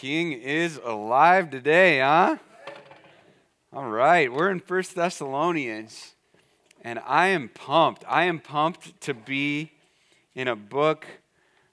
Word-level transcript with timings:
King 0.00 0.32
is 0.32 0.80
alive 0.82 1.50
today, 1.50 2.00
huh? 2.00 2.38
All 3.70 3.90
right, 3.90 4.32
we're 4.32 4.50
in 4.50 4.58
First 4.58 4.94
Thessalonians, 4.94 6.14
and 6.80 6.98
I 7.00 7.26
am 7.26 7.50
pumped. 7.50 8.02
I 8.08 8.24
am 8.24 8.38
pumped 8.38 8.98
to 9.02 9.12
be 9.12 9.72
in 10.34 10.48
a 10.48 10.56
book 10.56 11.06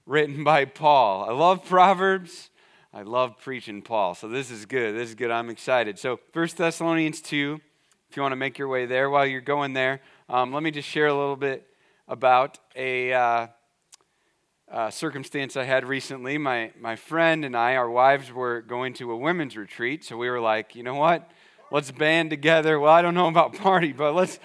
written 0.05 0.43
by 0.43 0.65
Paul. 0.65 1.23
I 1.23 1.32
love 1.32 1.63
Proverbs. 1.63 2.50
I 2.93 3.04
love 3.04 3.39
preaching 3.39 3.82
Paul. 3.82 4.13
So 4.13 4.28
this 4.28 4.51
is 4.51 4.65
good. 4.65 4.93
This 4.93 5.07
is 5.07 5.15
good. 5.15 5.32
I'm 5.32 5.50
excited. 5.50 5.97
So 5.97 6.19
First 6.33 6.57
Thessalonians 6.57 7.21
2, 7.21 7.61
if 8.09 8.18
you 8.18 8.21
want 8.21 8.33
to 8.33 8.36
make 8.36 8.57
your 8.57 8.68
way 8.68 8.86
there 8.86 9.09
while 9.09 9.25
you're 9.25 9.39
going 9.39 9.71
there, 9.71 10.01
um, 10.28 10.51
let 10.51 10.64
me 10.64 10.71
just 10.71 10.89
share 10.89 11.07
a 11.07 11.14
little 11.14 11.37
bit 11.37 11.65
about 12.09 12.59
a. 12.75 13.14
Uh, 13.14 13.47
uh, 14.71 14.89
circumstance 14.89 15.55
I 15.55 15.64
had 15.64 15.86
recently. 15.86 16.37
My, 16.37 16.71
my 16.79 16.96
friend 16.96 17.46
and 17.46 17.55
I, 17.55 17.75
our 17.75 17.89
wives, 17.89 18.32
were 18.32 18.61
going 18.61 18.93
to 18.96 19.11
a 19.11 19.18
women's 19.18 19.55
retreat. 19.55 20.04
So 20.04 20.18
we 20.18 20.29
were 20.29 20.41
like, 20.41 20.75
you 20.75 20.83
know 20.83 20.96
what? 20.96 21.29
Let's 21.71 21.91
band 21.91 22.29
together. 22.29 22.79
Well, 22.79 22.93
I 22.93 23.01
don't 23.01 23.14
know 23.14 23.27
about 23.27 23.55
party, 23.55 23.93
but 23.93 24.14
let's, 24.14 24.39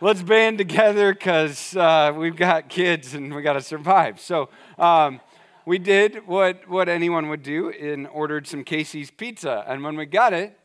let's 0.00 0.22
band 0.22 0.58
together 0.58 1.12
because 1.12 1.76
uh, 1.76 2.12
we've 2.16 2.36
got 2.36 2.68
kids 2.68 3.14
and 3.14 3.34
we 3.34 3.42
got 3.42 3.54
to 3.54 3.60
survive. 3.60 4.20
So 4.20 4.48
um, 4.78 5.20
we 5.64 5.78
did 5.78 6.26
what, 6.26 6.68
what 6.68 6.88
anyone 6.88 7.28
would 7.28 7.42
do 7.42 7.70
and 7.70 8.08
ordered 8.08 8.46
some 8.46 8.64
Casey's 8.64 9.10
pizza. 9.10 9.64
And 9.68 9.84
when 9.84 9.96
we 9.96 10.06
got 10.06 10.32
it, 10.32 10.58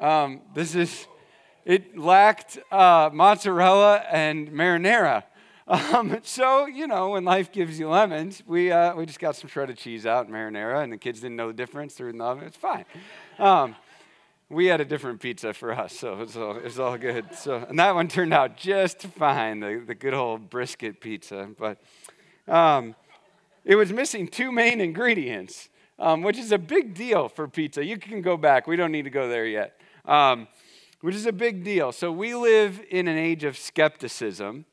um, 0.00 0.42
this 0.54 0.74
is, 0.74 1.06
it 1.64 1.96
lacked 1.96 2.58
uh, 2.70 3.10
mozzarella 3.12 4.04
and 4.10 4.50
marinara. 4.50 5.24
Um, 5.70 6.18
so, 6.24 6.66
you 6.66 6.88
know, 6.88 7.10
when 7.10 7.24
life 7.24 7.52
gives 7.52 7.78
you 7.78 7.88
lemons, 7.88 8.42
we, 8.44 8.72
uh, 8.72 8.92
we 8.96 9.06
just 9.06 9.20
got 9.20 9.36
some 9.36 9.48
shredded 9.48 9.78
cheese 9.78 10.04
out 10.04 10.26
and 10.26 10.34
marinara, 10.34 10.82
and 10.82 10.92
the 10.92 10.96
kids 10.96 11.20
didn't 11.20 11.36
know 11.36 11.46
the 11.46 11.52
difference. 11.54 11.94
They're 11.94 12.08
in 12.08 12.20
oven. 12.20 12.42
It's 12.42 12.56
fine. 12.56 12.84
Um, 13.38 13.76
we 14.48 14.66
had 14.66 14.80
a 14.80 14.84
different 14.84 15.20
pizza 15.20 15.54
for 15.54 15.72
us, 15.72 15.96
so 15.96 16.14
it 16.14 16.18
was 16.18 16.36
all, 16.36 16.56
it 16.56 16.64
was 16.64 16.80
all 16.80 16.98
good. 16.98 17.32
So, 17.36 17.64
and 17.68 17.78
that 17.78 17.94
one 17.94 18.08
turned 18.08 18.34
out 18.34 18.56
just 18.56 19.02
fine, 19.02 19.60
the, 19.60 19.80
the 19.86 19.94
good 19.94 20.12
old 20.12 20.50
brisket 20.50 21.00
pizza. 21.00 21.48
But 21.56 21.78
um, 22.48 22.96
it 23.64 23.76
was 23.76 23.92
missing 23.92 24.26
two 24.26 24.50
main 24.50 24.80
ingredients, 24.80 25.68
um, 26.00 26.22
which 26.22 26.36
is 26.36 26.50
a 26.50 26.58
big 26.58 26.94
deal 26.94 27.28
for 27.28 27.46
pizza. 27.46 27.84
You 27.84 27.96
can 27.96 28.22
go 28.22 28.36
back. 28.36 28.66
We 28.66 28.74
don't 28.74 28.90
need 28.90 29.04
to 29.04 29.10
go 29.10 29.28
there 29.28 29.46
yet, 29.46 29.80
um, 30.04 30.48
which 31.00 31.14
is 31.14 31.26
a 31.26 31.32
big 31.32 31.62
deal. 31.62 31.92
So 31.92 32.10
we 32.10 32.34
live 32.34 32.82
in 32.90 33.06
an 33.06 33.16
age 33.16 33.44
of 33.44 33.56
skepticism. 33.56 34.64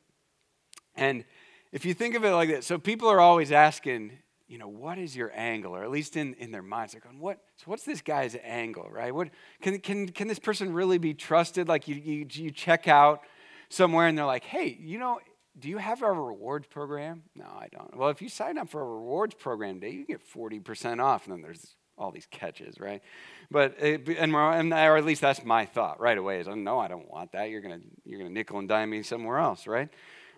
And 0.98 1.24
if 1.70 1.84
you 1.84 1.94
think 1.94 2.14
of 2.16 2.24
it 2.24 2.32
like 2.32 2.48
this, 2.48 2.66
so 2.66 2.76
people 2.76 3.08
are 3.08 3.20
always 3.20 3.52
asking, 3.52 4.12
you 4.48 4.58
know, 4.58 4.68
what 4.68 4.98
is 4.98 5.14
your 5.14 5.30
angle? 5.34 5.74
Or 5.74 5.84
at 5.84 5.90
least 5.90 6.16
in, 6.16 6.34
in 6.34 6.50
their 6.50 6.62
minds, 6.62 6.92
they're 6.92 7.00
going, 7.00 7.20
what, 7.20 7.38
so 7.56 7.64
what's 7.66 7.84
this 7.84 8.00
guy's 8.00 8.36
angle, 8.42 8.88
right? 8.90 9.14
What, 9.14 9.28
can, 9.62 9.78
can, 9.78 10.08
can 10.08 10.26
this 10.26 10.40
person 10.40 10.72
really 10.72 10.98
be 10.98 11.14
trusted? 11.14 11.68
Like 11.68 11.86
you, 11.86 11.94
you, 11.94 12.26
you 12.30 12.50
check 12.50 12.88
out 12.88 13.22
somewhere 13.68 14.08
and 14.08 14.18
they're 14.18 14.24
like, 14.24 14.44
hey, 14.44 14.76
you 14.80 14.98
know, 14.98 15.20
do 15.58 15.68
you 15.68 15.78
have 15.78 16.02
a 16.02 16.12
rewards 16.12 16.66
program? 16.66 17.22
No, 17.34 17.44
I 17.44 17.68
don't. 17.70 17.96
Well, 17.96 18.08
if 18.08 18.20
you 18.20 18.28
sign 18.28 18.58
up 18.58 18.68
for 18.68 18.80
a 18.80 18.84
rewards 18.84 19.34
program 19.34 19.78
day, 19.78 19.90
you 19.90 20.04
get 20.04 20.20
40% 20.20 21.02
off. 21.02 21.26
And 21.26 21.34
then 21.34 21.42
there's 21.42 21.76
all 21.96 22.10
these 22.10 22.26
catches, 22.30 22.80
right? 22.80 23.02
But, 23.50 23.74
it, 23.80 24.08
and, 24.08 24.34
and, 24.34 24.72
or 24.72 24.96
at 24.96 25.04
least 25.04 25.20
that's 25.20 25.44
my 25.44 25.64
thought 25.64 26.00
right 26.00 26.16
away 26.16 26.40
is, 26.40 26.48
oh, 26.48 26.54
no, 26.54 26.78
I 26.78 26.88
don't 26.88 27.10
want 27.10 27.32
that. 27.32 27.50
You're 27.50 27.60
going 27.60 27.80
to 27.80 27.86
you're 28.04 28.18
gonna 28.18 28.30
nickel 28.30 28.58
and 28.58 28.68
dime 28.68 28.90
me 28.90 29.02
somewhere 29.02 29.38
else, 29.38 29.66
right? 29.66 29.88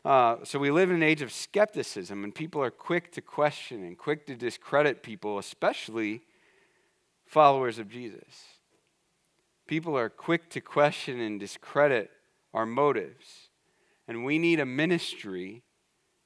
Uh, 0.05 0.37
so 0.45 0.59
we 0.59 0.71
live 0.71 0.91
in 0.91 0.97
an 0.97 1.03
age 1.03 1.21
of 1.21 1.33
skepticism, 1.33 2.25
and 2.25 2.35
people 2.35 2.63
are 2.63 2.71
quick 2.71 3.13
to 3.13 3.21
question 3.21 3.85
and 3.85 3.99
quick 3.99 4.27
to 4.27 4.35
discredit 4.35 5.03
people, 5.03 5.39
especially 5.39 6.23
followers 7.27 7.79
of 7.79 7.89
Jesus. 7.89 8.59
People 9.67 9.97
are 9.97 10.09
quick 10.09 10.49
to 10.51 10.61
question 10.61 11.21
and 11.21 11.39
discredit 11.39 12.11
our 12.55 12.67
motives. 12.67 13.51
And 14.09 14.25
we 14.25 14.39
need 14.39 14.59
a 14.59 14.67
ministry 14.67 15.63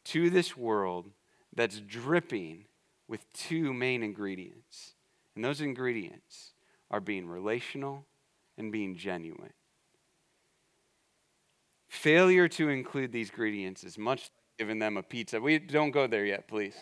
to 0.05 0.31
this 0.31 0.57
world 0.57 1.11
that's 1.55 1.81
dripping 1.81 2.65
with 3.09 3.31
two 3.33 3.75
main 3.75 4.03
ingredients. 4.03 4.95
And 5.35 5.45
those 5.45 5.61
ingredients 5.61 6.53
are 6.91 7.01
being 7.01 7.27
relational 7.27 8.07
and 8.57 8.73
being 8.73 8.97
genuine. 8.97 9.53
Failure 11.95 12.49
to 12.49 12.69
include 12.69 13.13
these 13.13 13.31
ingredients 13.31 13.85
is 13.85 13.97
much 13.97 14.23
like 14.23 14.59
giving 14.59 14.81
them 14.81 14.97
a 14.97 15.03
pizza. 15.03 15.41
We 15.41 15.59
don't 15.59 15.93
go 15.93 16.07
there 16.07 16.27
yet, 16.27 16.49
please. 16.49 16.75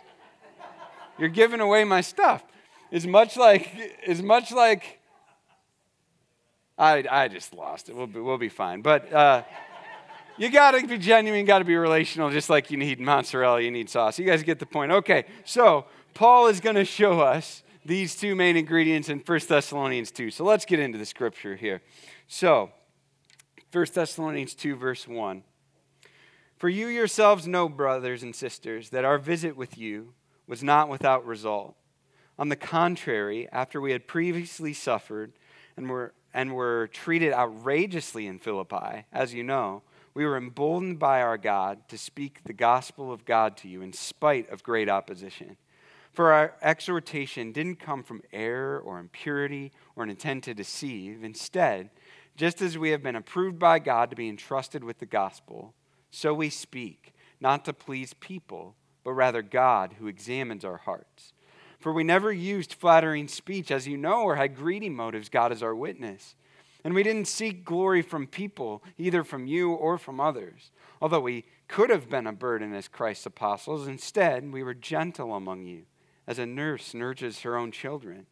You're 1.18 1.28
giving 1.28 1.60
away 1.60 1.84
my 1.84 2.00
stuff. 2.00 2.42
It's 2.90 3.04
much 3.04 3.36
like 3.36 3.70
it's 4.04 4.22
much 4.22 4.52
like 4.52 5.00
I, 6.78 7.04
I 7.10 7.28
just 7.28 7.52
lost 7.54 7.90
it. 7.90 7.94
We'll 7.94 8.06
be, 8.06 8.20
we'll 8.20 8.38
be 8.38 8.48
fine. 8.48 8.80
But 8.80 9.12
uh, 9.12 9.42
you 10.38 10.50
got 10.50 10.72
to 10.72 10.86
be 10.86 10.96
genuine, 10.96 11.44
got 11.44 11.58
to 11.58 11.64
be 11.66 11.76
relational, 11.76 12.30
just 12.30 12.48
like 12.48 12.70
you 12.70 12.78
need 12.78 12.98
mozzarella, 12.98 13.60
you 13.60 13.70
need 13.70 13.90
sauce. 13.90 14.18
You 14.18 14.24
guys 14.24 14.42
get 14.42 14.58
the 14.58 14.66
point. 14.66 14.92
Okay, 14.92 15.26
so 15.44 15.84
Paul 16.14 16.46
is 16.46 16.58
going 16.58 16.76
to 16.76 16.86
show 16.86 17.20
us 17.20 17.62
these 17.84 18.16
two 18.16 18.34
main 18.34 18.56
ingredients 18.56 19.10
in 19.10 19.18
1 19.18 19.40
Thessalonians 19.46 20.10
2. 20.10 20.30
So 20.30 20.44
let's 20.44 20.64
get 20.64 20.80
into 20.80 20.96
the 20.96 21.06
scripture 21.06 21.54
here. 21.54 21.82
So, 22.28 22.70
1 23.72 23.86
Thessalonians 23.94 24.54
2, 24.54 24.76
verse 24.76 25.08
1. 25.08 25.44
For 26.58 26.68
you 26.68 26.88
yourselves 26.88 27.46
know, 27.46 27.70
brothers 27.70 28.22
and 28.22 28.36
sisters, 28.36 28.90
that 28.90 29.06
our 29.06 29.16
visit 29.16 29.56
with 29.56 29.78
you 29.78 30.12
was 30.46 30.62
not 30.62 30.90
without 30.90 31.24
result. 31.24 31.74
On 32.38 32.50
the 32.50 32.56
contrary, 32.56 33.48
after 33.50 33.80
we 33.80 33.92
had 33.92 34.06
previously 34.06 34.74
suffered 34.74 35.32
and 35.74 35.88
were, 35.88 36.12
and 36.34 36.54
were 36.54 36.90
treated 36.92 37.32
outrageously 37.32 38.26
in 38.26 38.38
Philippi, 38.38 39.06
as 39.10 39.32
you 39.32 39.42
know, 39.42 39.82
we 40.12 40.26
were 40.26 40.36
emboldened 40.36 40.98
by 40.98 41.22
our 41.22 41.38
God 41.38 41.88
to 41.88 41.96
speak 41.96 42.44
the 42.44 42.52
gospel 42.52 43.10
of 43.10 43.24
God 43.24 43.56
to 43.58 43.68
you 43.68 43.80
in 43.80 43.94
spite 43.94 44.50
of 44.50 44.62
great 44.62 44.90
opposition. 44.90 45.56
For 46.12 46.30
our 46.32 46.52
exhortation 46.60 47.52
didn't 47.52 47.80
come 47.80 48.02
from 48.02 48.20
error 48.34 48.78
or 48.78 48.98
impurity 48.98 49.72
or 49.96 50.04
an 50.04 50.10
intent 50.10 50.44
to 50.44 50.52
deceive. 50.52 51.24
Instead, 51.24 51.88
just 52.36 52.62
as 52.62 52.78
we 52.78 52.90
have 52.90 53.02
been 53.02 53.16
approved 53.16 53.58
by 53.58 53.78
God 53.78 54.10
to 54.10 54.16
be 54.16 54.28
entrusted 54.28 54.82
with 54.82 54.98
the 54.98 55.06
gospel, 55.06 55.74
so 56.10 56.32
we 56.32 56.50
speak, 56.50 57.14
not 57.40 57.64
to 57.64 57.72
please 57.72 58.14
people, 58.14 58.74
but 59.04 59.12
rather 59.12 59.42
God 59.42 59.96
who 59.98 60.06
examines 60.06 60.64
our 60.64 60.78
hearts. 60.78 61.32
For 61.78 61.92
we 61.92 62.04
never 62.04 62.32
used 62.32 62.74
flattering 62.74 63.28
speech, 63.28 63.70
as 63.70 63.88
you 63.88 63.96
know, 63.96 64.22
or 64.22 64.36
had 64.36 64.56
greedy 64.56 64.88
motives, 64.88 65.28
God 65.28 65.52
is 65.52 65.62
our 65.62 65.74
witness. 65.74 66.36
And 66.84 66.94
we 66.94 67.02
didn't 67.02 67.26
seek 67.26 67.64
glory 67.64 68.02
from 68.02 68.26
people, 68.26 68.82
either 68.98 69.24
from 69.24 69.46
you 69.46 69.72
or 69.72 69.98
from 69.98 70.20
others. 70.20 70.70
Although 71.00 71.20
we 71.20 71.44
could 71.68 71.90
have 71.90 72.08
been 72.08 72.26
a 72.26 72.32
burden 72.32 72.74
as 72.74 72.88
Christ's 72.88 73.26
apostles, 73.26 73.86
instead, 73.86 74.52
we 74.52 74.62
were 74.62 74.74
gentle 74.74 75.34
among 75.34 75.64
you, 75.64 75.82
as 76.26 76.38
a 76.38 76.46
nurse 76.46 76.94
nurtures 76.94 77.40
her 77.40 77.56
own 77.56 77.72
children. 77.72 78.26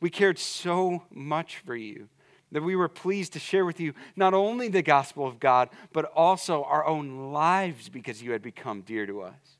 We 0.00 0.10
cared 0.10 0.38
so 0.38 1.04
much 1.10 1.58
for 1.58 1.76
you 1.76 2.08
that 2.52 2.62
we 2.62 2.76
were 2.76 2.88
pleased 2.88 3.32
to 3.34 3.38
share 3.38 3.64
with 3.64 3.80
you 3.80 3.94
not 4.16 4.34
only 4.34 4.68
the 4.68 4.82
gospel 4.82 5.26
of 5.26 5.40
God, 5.40 5.68
but 5.92 6.06
also 6.06 6.64
our 6.64 6.86
own 6.86 7.32
lives 7.32 7.88
because 7.88 8.22
you 8.22 8.32
had 8.32 8.42
become 8.42 8.82
dear 8.82 9.06
to 9.06 9.22
us. 9.22 9.58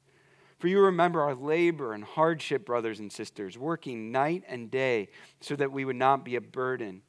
For 0.59 0.69
you 0.69 0.81
remember 0.81 1.23
our 1.23 1.35
labor 1.35 1.93
and 1.93 2.03
hardship, 2.03 2.67
brothers 2.67 2.99
and 2.99 3.13
sisters, 3.13 3.57
working 3.57 4.11
night 4.11 4.43
and 4.49 4.71
day 4.71 5.09
so 5.41 5.55
that 5.57 5.71
we 5.71 5.85
would 5.85 5.97
not 5.97 6.25
be 6.25 6.37
a 6.37 6.41
burden 6.41 7.03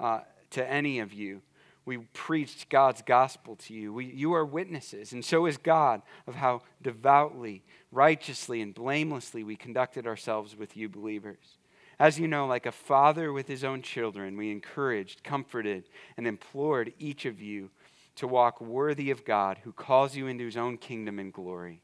uh, 0.00 0.20
to 0.50 0.68
any 0.68 0.98
of 0.98 1.12
you. 1.12 1.42
We 1.84 1.98
preached 1.98 2.68
God's 2.68 3.02
gospel 3.02 3.56
to 3.56 3.74
you. 3.74 3.92
We, 3.92 4.06
you 4.06 4.34
are 4.34 4.44
witnesses, 4.44 5.12
and 5.12 5.24
so 5.24 5.46
is 5.46 5.58
God, 5.58 6.02
of 6.26 6.36
how 6.36 6.62
devoutly, 6.80 7.64
righteously, 7.90 8.60
and 8.60 8.72
blamelessly 8.72 9.42
we 9.42 9.56
conducted 9.56 10.06
ourselves 10.06 10.56
with 10.56 10.76
you 10.76 10.88
believers. 10.88 11.58
As 12.02 12.18
you 12.18 12.26
know, 12.26 12.48
like 12.48 12.66
a 12.66 12.72
father 12.72 13.32
with 13.32 13.46
his 13.46 13.62
own 13.62 13.80
children, 13.80 14.36
we 14.36 14.50
encouraged, 14.50 15.22
comforted, 15.22 15.84
and 16.16 16.26
implored 16.26 16.92
each 16.98 17.26
of 17.26 17.40
you 17.40 17.70
to 18.16 18.26
walk 18.26 18.60
worthy 18.60 19.12
of 19.12 19.24
God 19.24 19.58
who 19.62 19.70
calls 19.70 20.16
you 20.16 20.26
into 20.26 20.44
his 20.44 20.56
own 20.56 20.78
kingdom 20.78 21.20
and 21.20 21.32
glory. 21.32 21.80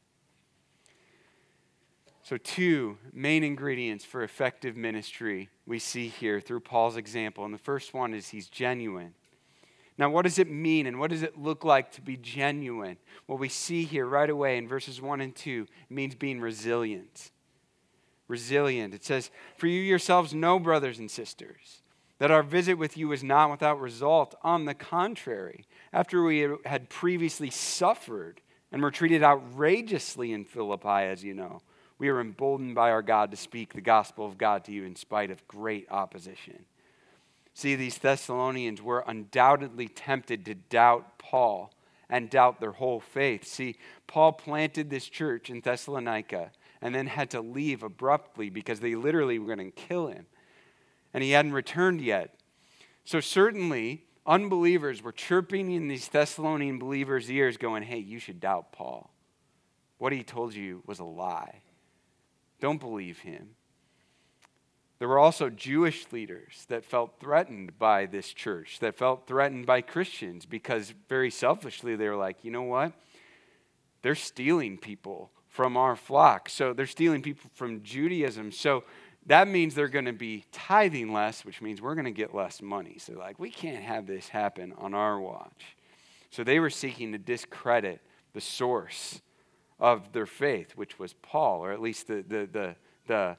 So, 2.21 2.35
two 2.35 2.97
main 3.13 3.45
ingredients 3.45 4.03
for 4.03 4.21
effective 4.21 4.75
ministry 4.75 5.47
we 5.65 5.79
see 5.79 6.09
here 6.09 6.41
through 6.41 6.59
Paul's 6.59 6.97
example. 6.97 7.45
And 7.45 7.53
the 7.53 7.57
first 7.57 7.93
one 7.93 8.13
is 8.13 8.27
he's 8.27 8.49
genuine. 8.49 9.13
Now, 9.97 10.09
what 10.09 10.23
does 10.23 10.37
it 10.37 10.51
mean 10.51 10.85
and 10.85 10.99
what 10.99 11.11
does 11.11 11.23
it 11.23 11.39
look 11.39 11.63
like 11.63 11.93
to 11.93 12.01
be 12.01 12.17
genuine? 12.17 12.97
What 13.25 13.39
we 13.39 13.47
see 13.47 13.85
here 13.85 14.05
right 14.05 14.29
away 14.29 14.57
in 14.57 14.67
verses 14.67 15.01
1 15.01 15.21
and 15.21 15.33
2 15.33 15.65
means 15.89 16.13
being 16.13 16.41
resilient 16.41 17.31
resilient. 18.29 18.93
It 18.93 19.03
says, 19.03 19.29
For 19.57 19.67
you 19.67 19.81
yourselves 19.81 20.33
know, 20.33 20.57
brothers 20.59 20.99
and 20.99 21.11
sisters, 21.11 21.81
that 22.19 22.31
our 22.31 22.43
visit 22.43 22.75
with 22.75 22.95
you 22.95 23.09
was 23.09 23.23
not 23.23 23.51
without 23.51 23.81
result. 23.81 24.35
On 24.43 24.63
the 24.63 24.73
contrary, 24.73 25.65
after 25.91 26.23
we 26.23 26.47
had 26.63 26.89
previously 26.89 27.49
suffered 27.49 28.39
and 28.71 28.81
were 28.81 28.91
treated 28.91 29.23
outrageously 29.23 30.31
in 30.31 30.45
Philippi, 30.45 30.87
as 30.87 31.23
you 31.23 31.33
know, 31.33 31.61
We 31.97 32.07
are 32.07 32.21
emboldened 32.21 32.75
by 32.75 32.91
our 32.91 33.01
God 33.01 33.29
to 33.31 33.37
speak 33.37 33.73
the 33.73 33.81
gospel 33.81 34.25
of 34.25 34.37
God 34.37 34.63
to 34.63 34.71
you 34.71 34.85
in 34.85 34.95
spite 34.95 35.31
of 35.31 35.45
great 35.49 35.85
opposition. 35.91 36.63
See, 37.53 37.75
these 37.75 37.97
Thessalonians 37.97 38.81
were 38.81 39.03
undoubtedly 39.05 39.89
tempted 39.89 40.45
to 40.45 40.55
doubt 40.55 41.19
Paul 41.19 41.73
and 42.09 42.29
doubt 42.29 42.61
their 42.61 42.71
whole 42.71 43.01
faith. 43.01 43.45
See, 43.45 43.75
Paul 44.07 44.31
planted 44.31 44.89
this 44.89 45.09
church 45.09 45.49
in 45.49 45.59
Thessalonica 45.59 46.51
and 46.81 46.93
then 46.95 47.07
had 47.07 47.29
to 47.31 47.41
leave 47.41 47.83
abruptly 47.83 48.49
because 48.49 48.79
they 48.79 48.95
literally 48.95 49.39
were 49.39 49.55
going 49.55 49.71
to 49.71 49.87
kill 49.87 50.07
him. 50.07 50.25
And 51.13 51.23
he 51.23 51.31
hadn't 51.31 51.53
returned 51.53 52.01
yet. 52.01 52.35
So, 53.03 53.19
certainly, 53.19 54.05
unbelievers 54.25 55.01
were 55.01 55.11
chirping 55.11 55.71
in 55.71 55.87
these 55.87 56.07
Thessalonian 56.07 56.79
believers' 56.79 57.29
ears, 57.31 57.57
going, 57.57 57.83
Hey, 57.83 57.97
you 57.99 58.19
should 58.19 58.39
doubt 58.39 58.71
Paul. 58.71 59.11
What 59.97 60.13
he 60.13 60.23
told 60.23 60.53
you 60.53 60.83
was 60.85 60.99
a 60.99 61.03
lie. 61.03 61.61
Don't 62.61 62.79
believe 62.79 63.19
him. 63.19 63.55
There 64.99 65.07
were 65.07 65.19
also 65.19 65.49
Jewish 65.49 66.11
leaders 66.11 66.65
that 66.67 66.83
felt 66.83 67.19
threatened 67.19 67.79
by 67.79 68.05
this 68.05 68.33
church, 68.33 68.79
that 68.79 68.97
felt 68.97 69.27
threatened 69.27 69.65
by 69.65 69.81
Christians 69.81 70.45
because 70.45 70.93
very 71.07 71.31
selfishly 71.31 71.95
they 71.95 72.09
were 72.09 72.17
like, 72.17 72.43
you 72.43 72.51
know 72.51 72.63
what? 72.63 72.91
They're 74.01 74.15
stealing 74.15 74.77
people 74.77 75.31
from 75.49 75.75
our 75.75 75.95
flock. 75.95 76.47
So 76.47 76.73
they're 76.73 76.87
stealing 76.87 77.21
people 77.21 77.49
from 77.53 77.83
Judaism. 77.83 78.51
So 78.51 78.83
that 79.25 79.47
means 79.47 79.75
they're 79.75 79.87
going 79.87 80.05
to 80.05 80.13
be 80.13 80.45
tithing 80.51 81.11
less, 81.11 81.43
which 81.43 81.61
means 81.61 81.81
we're 81.81 81.95
going 81.95 82.05
to 82.05 82.11
get 82.11 82.33
less 82.33 82.61
money. 82.61 82.97
So, 82.99 83.13
like, 83.13 83.37
we 83.39 83.49
can't 83.49 83.83
have 83.83 84.07
this 84.07 84.29
happen 84.29 84.73
on 84.77 84.93
our 84.93 85.19
watch. 85.19 85.75
So 86.31 86.43
they 86.43 86.59
were 86.59 86.69
seeking 86.69 87.11
to 87.11 87.17
discredit 87.17 88.01
the 88.33 88.41
source 88.41 89.21
of 89.79 90.13
their 90.13 90.25
faith, 90.25 90.71
which 90.75 90.99
was 90.99 91.13
Paul, 91.13 91.63
or 91.63 91.71
at 91.71 91.81
least 91.81 92.07
the, 92.07 92.23
the, 92.27 92.49
the, 92.51 92.75
the 93.07 93.37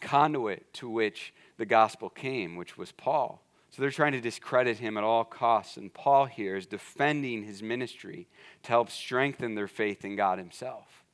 conduit 0.00 0.72
to 0.74 0.88
which 0.88 1.34
the 1.56 1.66
gospel 1.66 2.08
came, 2.10 2.56
which 2.56 2.76
was 2.76 2.92
Paul. 2.92 3.42
So 3.70 3.82
they're 3.82 3.90
trying 3.90 4.12
to 4.12 4.20
discredit 4.20 4.78
him 4.78 4.96
at 4.96 5.04
all 5.04 5.24
costs. 5.24 5.76
And 5.76 5.92
Paul 5.92 6.26
here 6.26 6.56
is 6.56 6.66
defending 6.66 7.42
his 7.42 7.62
ministry 7.62 8.28
to 8.62 8.68
help 8.70 8.90
strengthen 8.90 9.54
their 9.54 9.68
faith 9.68 10.04
in 10.04 10.16
God 10.16 10.38
himself. 10.38 11.04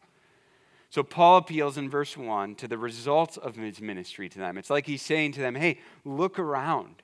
So 0.92 1.02
Paul 1.02 1.38
appeals 1.38 1.78
in 1.78 1.88
verse 1.88 2.18
1 2.18 2.56
to 2.56 2.68
the 2.68 2.76
results 2.76 3.38
of 3.38 3.56
his 3.56 3.80
ministry 3.80 4.28
to 4.28 4.38
them. 4.38 4.58
It's 4.58 4.68
like 4.68 4.84
he's 4.84 5.00
saying 5.00 5.32
to 5.32 5.40
them, 5.40 5.54
hey, 5.54 5.78
look 6.04 6.38
around. 6.38 6.96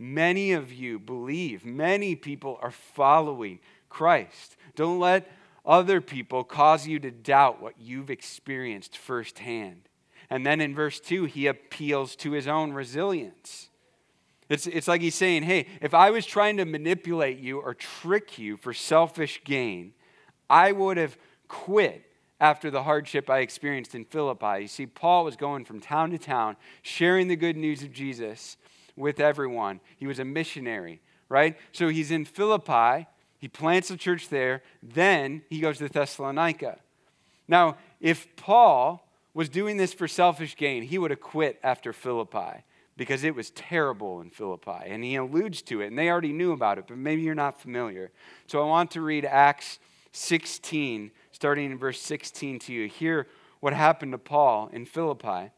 Many 0.00 0.50
of 0.50 0.72
you 0.72 0.98
believe, 0.98 1.64
many 1.64 2.16
people 2.16 2.58
are 2.60 2.72
following 2.72 3.60
Christ. 3.88 4.56
Don't 4.74 4.98
let 4.98 5.30
other 5.64 6.00
people 6.00 6.42
cause 6.42 6.88
you 6.88 6.98
to 6.98 7.12
doubt 7.12 7.62
what 7.62 7.74
you've 7.78 8.10
experienced 8.10 8.98
firsthand. 8.98 9.82
And 10.28 10.44
then 10.44 10.60
in 10.60 10.74
verse 10.74 10.98
2, 10.98 11.26
he 11.26 11.46
appeals 11.46 12.16
to 12.16 12.32
his 12.32 12.48
own 12.48 12.72
resilience. 12.72 13.68
It's, 14.48 14.66
it's 14.66 14.88
like 14.88 15.02
he's 15.02 15.14
saying, 15.14 15.44
hey, 15.44 15.68
if 15.80 15.94
I 15.94 16.10
was 16.10 16.26
trying 16.26 16.56
to 16.56 16.64
manipulate 16.64 17.38
you 17.38 17.60
or 17.60 17.74
trick 17.74 18.40
you 18.40 18.56
for 18.56 18.74
selfish 18.74 19.40
gain, 19.44 19.92
I 20.50 20.72
would 20.72 20.96
have 20.96 21.16
quit 21.46 22.02
after 22.40 22.70
the 22.70 22.82
hardship 22.82 23.30
I 23.30 23.38
experienced 23.38 23.94
in 23.94 24.04
Philippi. 24.04 24.62
You 24.62 24.68
see, 24.68 24.86
Paul 24.86 25.24
was 25.24 25.36
going 25.36 25.64
from 25.64 25.80
town 25.80 26.10
to 26.10 26.18
town, 26.18 26.56
sharing 26.82 27.28
the 27.28 27.36
good 27.36 27.56
news 27.56 27.82
of 27.82 27.92
Jesus 27.92 28.56
with 28.96 29.20
everyone. 29.20 29.80
He 29.96 30.06
was 30.06 30.18
a 30.18 30.24
missionary, 30.24 31.00
right? 31.28 31.56
So 31.72 31.88
he's 31.88 32.10
in 32.10 32.24
Philippi, 32.24 33.06
he 33.38 33.48
plants 33.48 33.90
a 33.90 33.96
church 33.96 34.28
there, 34.28 34.62
then 34.82 35.42
he 35.48 35.60
goes 35.60 35.78
to 35.78 35.88
Thessalonica. 35.88 36.78
Now, 37.48 37.76
if 38.00 38.34
Paul 38.36 39.06
was 39.34 39.48
doing 39.48 39.76
this 39.76 39.92
for 39.92 40.08
selfish 40.08 40.56
gain, 40.56 40.82
he 40.82 40.98
would 40.98 41.10
have 41.10 41.20
quit 41.20 41.58
after 41.62 41.92
Philippi 41.92 42.64
because 42.96 43.24
it 43.24 43.34
was 43.34 43.50
terrible 43.50 44.20
in 44.20 44.30
Philippi. 44.30 44.86
And 44.86 45.04
he 45.04 45.16
alludes 45.16 45.60
to 45.62 45.82
it, 45.82 45.88
and 45.88 45.98
they 45.98 46.08
already 46.08 46.32
knew 46.32 46.52
about 46.52 46.78
it, 46.78 46.84
but 46.88 46.96
maybe 46.96 47.22
you're 47.22 47.34
not 47.34 47.60
familiar. 47.60 48.10
So 48.46 48.62
I 48.62 48.66
want 48.66 48.90
to 48.92 49.02
read 49.02 49.24
Acts 49.24 49.78
16, 50.16 51.10
starting 51.30 51.70
in 51.70 51.78
verse 51.78 52.00
16 52.00 52.58
to 52.60 52.72
you. 52.72 52.88
Hear 52.88 53.26
what 53.60 53.74
happened 53.74 54.12
to 54.12 54.18
Paul 54.18 54.70
in 54.72 54.86
Philippi. 54.86 55.50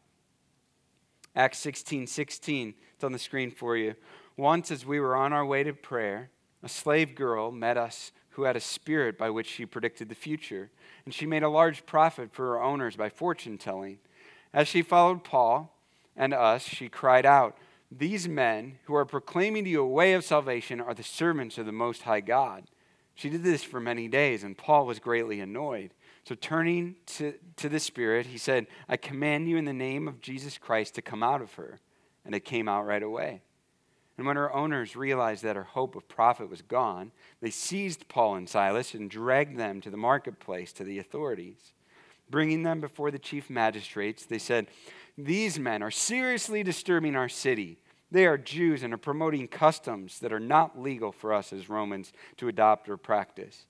Acts 1.33 1.59
16, 1.59 2.07
16. 2.07 2.73
It's 2.93 3.03
on 3.03 3.13
the 3.13 3.19
screen 3.19 3.51
for 3.51 3.77
you. 3.77 3.95
Once, 4.35 4.69
as 4.69 4.85
we 4.85 4.99
were 4.99 5.15
on 5.15 5.31
our 5.31 5.45
way 5.45 5.63
to 5.63 5.73
prayer, 5.73 6.29
a 6.61 6.67
slave 6.67 7.15
girl 7.15 7.51
met 7.51 7.77
us 7.77 8.11
who 8.31 8.43
had 8.43 8.57
a 8.57 8.61
spirit 8.61 9.17
by 9.17 9.29
which 9.29 9.47
she 9.47 9.65
predicted 9.65 10.09
the 10.09 10.15
future 10.15 10.69
and 11.05 11.13
she 11.13 11.25
made 11.25 11.43
a 11.43 11.49
large 11.49 11.85
profit 11.85 12.33
for 12.33 12.47
her 12.47 12.61
owners 12.61 12.97
by 12.97 13.09
fortune 13.09 13.57
telling. 13.57 13.99
As 14.53 14.67
she 14.67 14.81
followed 14.81 15.23
Paul 15.23 15.73
and 16.17 16.33
us, 16.33 16.63
she 16.63 16.89
cried 16.89 17.25
out, 17.25 17.57
These 17.89 18.27
men 18.27 18.79
who 18.85 18.95
are 18.95 19.05
proclaiming 19.05 19.63
to 19.63 19.69
you 19.69 19.81
a 19.81 19.87
way 19.87 20.13
of 20.13 20.25
salvation 20.25 20.81
are 20.81 20.93
the 20.93 21.03
servants 21.03 21.57
of 21.57 21.65
the 21.65 21.71
Most 21.71 22.01
High 22.01 22.21
God. 22.21 22.65
She 23.19 23.29
did 23.29 23.43
this 23.43 23.65
for 23.65 23.81
many 23.81 24.07
days, 24.07 24.45
and 24.45 24.57
Paul 24.57 24.85
was 24.85 24.97
greatly 24.99 25.41
annoyed. 25.41 25.93
So, 26.23 26.35
turning 26.35 26.95
to, 27.17 27.33
to 27.57 27.67
the 27.67 27.81
Spirit, 27.81 28.27
he 28.27 28.37
said, 28.37 28.67
I 28.87 28.95
command 28.95 29.49
you 29.49 29.57
in 29.57 29.65
the 29.65 29.73
name 29.73 30.07
of 30.07 30.21
Jesus 30.21 30.57
Christ 30.57 30.95
to 30.95 31.01
come 31.01 31.21
out 31.21 31.41
of 31.41 31.55
her. 31.55 31.81
And 32.23 32.33
it 32.33 32.45
came 32.45 32.69
out 32.69 32.85
right 32.85 33.03
away. 33.03 33.41
And 34.17 34.25
when 34.25 34.37
her 34.37 34.55
owners 34.55 34.95
realized 34.95 35.43
that 35.43 35.57
her 35.57 35.65
hope 35.65 35.97
of 35.97 36.07
profit 36.07 36.49
was 36.49 36.61
gone, 36.61 37.11
they 37.41 37.49
seized 37.49 38.07
Paul 38.07 38.35
and 38.35 38.47
Silas 38.47 38.93
and 38.93 39.11
dragged 39.11 39.59
them 39.59 39.81
to 39.81 39.89
the 39.89 39.97
marketplace 39.97 40.71
to 40.73 40.85
the 40.85 40.97
authorities. 40.97 41.73
Bringing 42.29 42.63
them 42.63 42.79
before 42.79 43.11
the 43.11 43.19
chief 43.19 43.49
magistrates, 43.49 44.25
they 44.25 44.39
said, 44.39 44.67
These 45.17 45.59
men 45.59 45.83
are 45.83 45.91
seriously 45.91 46.63
disturbing 46.63 47.17
our 47.17 47.27
city. 47.27 47.79
They 48.11 48.25
are 48.25 48.37
Jews 48.37 48.83
and 48.83 48.93
are 48.93 48.97
promoting 48.97 49.47
customs 49.47 50.19
that 50.19 50.33
are 50.33 50.39
not 50.39 50.79
legal 50.79 51.11
for 51.11 51.33
us 51.33 51.53
as 51.53 51.69
Romans 51.69 52.11
to 52.37 52.47
adopt 52.47 52.89
or 52.89 52.97
practice. 52.97 53.65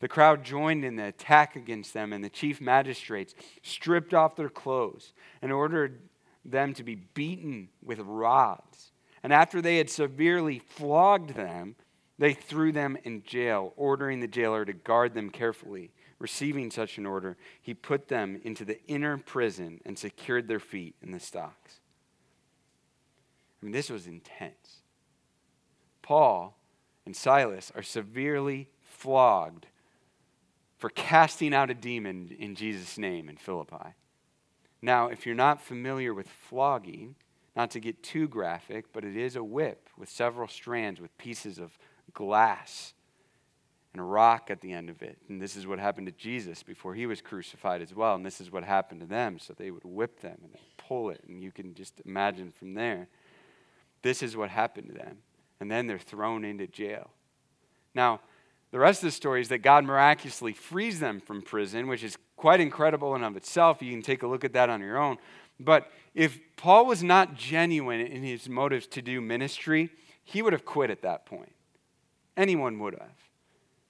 The 0.00 0.08
crowd 0.08 0.44
joined 0.44 0.84
in 0.84 0.96
the 0.96 1.06
attack 1.06 1.56
against 1.56 1.92
them, 1.92 2.12
and 2.12 2.24
the 2.24 2.30
chief 2.30 2.60
magistrates 2.60 3.34
stripped 3.62 4.14
off 4.14 4.36
their 4.36 4.48
clothes 4.48 5.12
and 5.42 5.52
ordered 5.52 6.00
them 6.44 6.72
to 6.74 6.82
be 6.82 6.94
beaten 6.94 7.68
with 7.82 7.98
rods. 8.00 8.92
And 9.22 9.32
after 9.32 9.60
they 9.60 9.76
had 9.76 9.90
severely 9.90 10.58
flogged 10.58 11.34
them, 11.34 11.76
they 12.18 12.32
threw 12.32 12.72
them 12.72 12.96
in 13.04 13.22
jail, 13.22 13.72
ordering 13.76 14.20
the 14.20 14.28
jailer 14.28 14.64
to 14.64 14.72
guard 14.72 15.14
them 15.14 15.30
carefully. 15.30 15.90
Receiving 16.18 16.70
such 16.70 16.98
an 16.98 17.06
order, 17.06 17.36
he 17.62 17.72
put 17.72 18.08
them 18.08 18.40
into 18.44 18.64
the 18.64 18.82
inner 18.86 19.16
prison 19.16 19.80
and 19.84 19.98
secured 19.98 20.48
their 20.48 20.60
feet 20.60 20.94
in 21.02 21.12
the 21.12 21.20
stocks. 21.20 21.79
I 23.60 23.66
mean, 23.66 23.72
this 23.72 23.90
was 23.90 24.06
intense. 24.06 24.82
Paul 26.02 26.56
and 27.04 27.14
Silas 27.14 27.70
are 27.74 27.82
severely 27.82 28.68
flogged 28.82 29.66
for 30.78 30.90
casting 30.90 31.52
out 31.52 31.70
a 31.70 31.74
demon 31.74 32.34
in 32.38 32.54
Jesus' 32.54 32.96
name 32.96 33.28
in 33.28 33.36
Philippi. 33.36 33.94
Now, 34.82 35.08
if 35.08 35.26
you're 35.26 35.34
not 35.34 35.60
familiar 35.60 36.14
with 36.14 36.28
flogging, 36.28 37.16
not 37.54 37.70
to 37.72 37.80
get 37.80 38.02
too 38.02 38.28
graphic, 38.28 38.86
but 38.92 39.04
it 39.04 39.16
is 39.16 39.36
a 39.36 39.44
whip 39.44 39.88
with 39.98 40.08
several 40.08 40.48
strands 40.48 41.00
with 41.00 41.16
pieces 41.18 41.58
of 41.58 41.76
glass 42.14 42.94
and 43.92 44.00
a 44.00 44.04
rock 44.04 44.50
at 44.50 44.60
the 44.60 44.72
end 44.72 44.88
of 44.88 45.02
it. 45.02 45.18
And 45.28 45.42
this 45.42 45.56
is 45.56 45.66
what 45.66 45.78
happened 45.78 46.06
to 46.06 46.12
Jesus 46.12 46.62
before 46.62 46.94
he 46.94 47.06
was 47.06 47.20
crucified 47.20 47.82
as 47.82 47.94
well. 47.94 48.14
And 48.14 48.24
this 48.24 48.40
is 48.40 48.50
what 48.50 48.64
happened 48.64 49.00
to 49.00 49.06
them. 49.06 49.38
So 49.38 49.52
they 49.52 49.70
would 49.70 49.84
whip 49.84 50.20
them 50.20 50.38
and 50.42 50.54
pull 50.76 51.10
it. 51.10 51.22
And 51.28 51.42
you 51.42 51.50
can 51.50 51.74
just 51.74 52.00
imagine 52.06 52.52
from 52.52 52.74
there. 52.74 53.08
This 54.02 54.22
is 54.22 54.36
what 54.36 54.50
happened 54.50 54.88
to 54.88 54.94
them. 54.94 55.18
And 55.60 55.70
then 55.70 55.86
they're 55.86 55.98
thrown 55.98 56.44
into 56.44 56.66
jail. 56.66 57.10
Now, 57.94 58.20
the 58.70 58.78
rest 58.78 59.02
of 59.02 59.08
the 59.08 59.12
story 59.12 59.40
is 59.40 59.48
that 59.48 59.58
God 59.58 59.84
miraculously 59.84 60.52
frees 60.52 61.00
them 61.00 61.20
from 61.20 61.42
prison, 61.42 61.86
which 61.88 62.04
is 62.04 62.16
quite 62.36 62.60
incredible 62.60 63.14
in 63.14 63.24
of 63.24 63.36
itself. 63.36 63.82
You 63.82 63.92
can 63.92 64.02
take 64.02 64.22
a 64.22 64.26
look 64.26 64.44
at 64.44 64.52
that 64.52 64.70
on 64.70 64.80
your 64.80 64.96
own. 64.96 65.18
But 65.58 65.90
if 66.14 66.38
Paul 66.56 66.86
was 66.86 67.02
not 67.02 67.34
genuine 67.34 68.00
in 68.00 68.22
his 68.22 68.48
motives 68.48 68.86
to 68.88 69.02
do 69.02 69.20
ministry, 69.20 69.90
he 70.24 70.40
would 70.40 70.52
have 70.52 70.64
quit 70.64 70.90
at 70.90 71.02
that 71.02 71.26
point. 71.26 71.52
Anyone 72.36 72.78
would 72.78 72.94
have. 72.94 73.10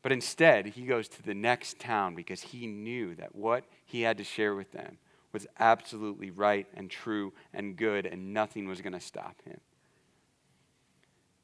But 0.03 0.13
instead, 0.13 0.67
he 0.67 0.83
goes 0.83 1.09
to 1.09 1.23
the 1.23 1.35
next 1.35 1.79
town 1.79 2.15
because 2.15 2.41
he 2.41 2.67
knew 2.67 3.15
that 3.17 3.35
what 3.35 3.65
he 3.85 4.01
had 4.03 4.19
to 4.19 4.25
share 4.25 4.55
with 4.55 4.73
them 4.73 4.99
was 5.33 5.47
absolutely 5.59 6.31
right 6.31 6.67
and 6.75 6.91
true 6.91 7.33
and 7.53 7.77
good, 7.77 8.07
and 8.07 8.33
nothing 8.33 8.67
was 8.67 8.81
going 8.81 8.95
to 8.95 9.01
stop 9.01 9.37
him. 9.45 9.61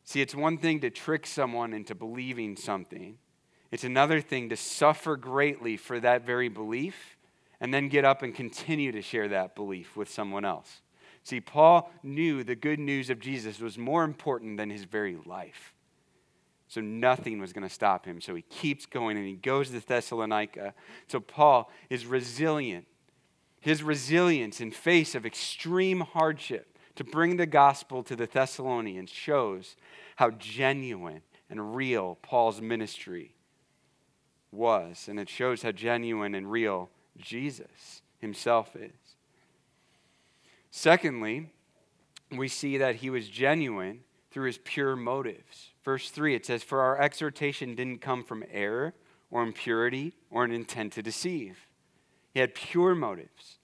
See, 0.07 0.21
it's 0.21 0.35
one 0.35 0.57
thing 0.57 0.81
to 0.81 0.89
trick 0.89 1.27
someone 1.27 1.75
into 1.75 1.95
believing 1.95 2.57
something, 2.57 3.19
it's 3.73 3.85
another 3.85 4.21
thing 4.21 4.49
to 4.49 4.57
suffer 4.57 5.17
greatly 5.17 5.77
for 5.77 5.99
that 6.01 6.25
very 6.25 6.49
belief 6.49 7.17
and 7.61 7.75
then 7.75 7.89
get 7.89 8.05
up 8.05 8.23
and 8.23 8.33
continue 8.33 8.93
to 8.93 9.03
share 9.03 9.27
that 9.29 9.57
belief 9.57 9.97
with 9.97 10.09
someone 10.09 10.45
else. 10.45 10.81
See, 11.25 11.41
Paul 11.41 11.91
knew 12.05 12.45
the 12.45 12.55
good 12.55 12.79
news 12.79 13.11
of 13.11 13.19
Jesus 13.19 13.59
was 13.59 13.77
more 13.77 14.05
important 14.05 14.57
than 14.59 14.71
his 14.71 14.85
very 14.85 15.19
life. 15.27 15.75
So 16.69 16.81
nothing 16.81 17.41
was 17.41 17.53
going 17.53 17.67
to 17.67 17.75
stop 17.75 18.07
him. 18.07 18.21
So 18.21 18.35
he 18.37 18.43
keeps 18.43 18.87
going 18.87 19.17
and 19.17 19.27
he 19.27 19.35
goes 19.35 19.71
to 19.71 19.81
Thessalonica. 19.81 20.75
So 21.09 21.19
Paul 21.19 21.69
is 21.91 22.07
resilient. 22.07 22.87
his 23.67 23.83
resilience 23.83 24.61
in 24.61 24.71
face 24.71 25.17
of 25.17 25.27
extreme 25.27 26.01
hardship 26.01 26.76
to 26.97 27.05
bring 27.05 27.37
the 27.37 27.47
gospel 27.47 28.03
to 28.03 28.17
the 28.17 28.27
Thessalonians 28.27 29.11
shows 29.11 29.77
how 30.17 30.31
genuine 30.31 31.23
and 31.49 31.77
real 31.77 32.19
Paul's 32.23 32.61
ministry 32.61 33.35
was. 34.51 35.07
And 35.09 35.21
it 35.21 35.29
shows 35.29 35.63
how 35.63 35.73
genuine 35.73 36.35
and 36.35 36.51
real 36.51 36.91
Jesus 37.19 38.03
himself 38.19 38.75
is. 38.75 39.17
Secondly, 40.71 41.51
we 42.33 42.49
see 42.49 42.79
that 42.79 42.97
he 42.97 43.11
was 43.11 43.29
genuine 43.29 44.01
through 44.31 44.47
his 44.47 44.59
pure 44.59 44.97
motives. 44.97 45.71
Verse 45.85 46.11
3, 46.11 46.35
it 46.35 46.45
says, 46.45 46.63
For 46.63 46.81
our 46.81 47.01
exhortation 47.01 47.75
didn't 47.75 48.01
come 48.01 48.25
from 48.25 48.45
error 48.51 48.95
or 49.31 49.43
impurity 49.43 50.15
or 50.31 50.45
an 50.45 50.51
intent 50.51 50.93
to 50.95 51.03
deceive. 51.03 51.67
He 52.35 52.41
had 52.41 52.55
pure 52.55 52.95
motives. 52.95 53.59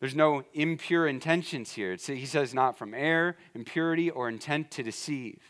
There's 0.00 0.14
no 0.14 0.44
impure 0.52 1.06
intentions 1.06 1.72
here. 1.72 1.92
It's, 1.92 2.06
he 2.06 2.26
says, 2.26 2.52
not 2.52 2.76
from 2.76 2.92
error, 2.92 3.36
impurity, 3.54 4.10
or 4.10 4.28
intent 4.28 4.70
to 4.72 4.82
deceive. 4.82 5.40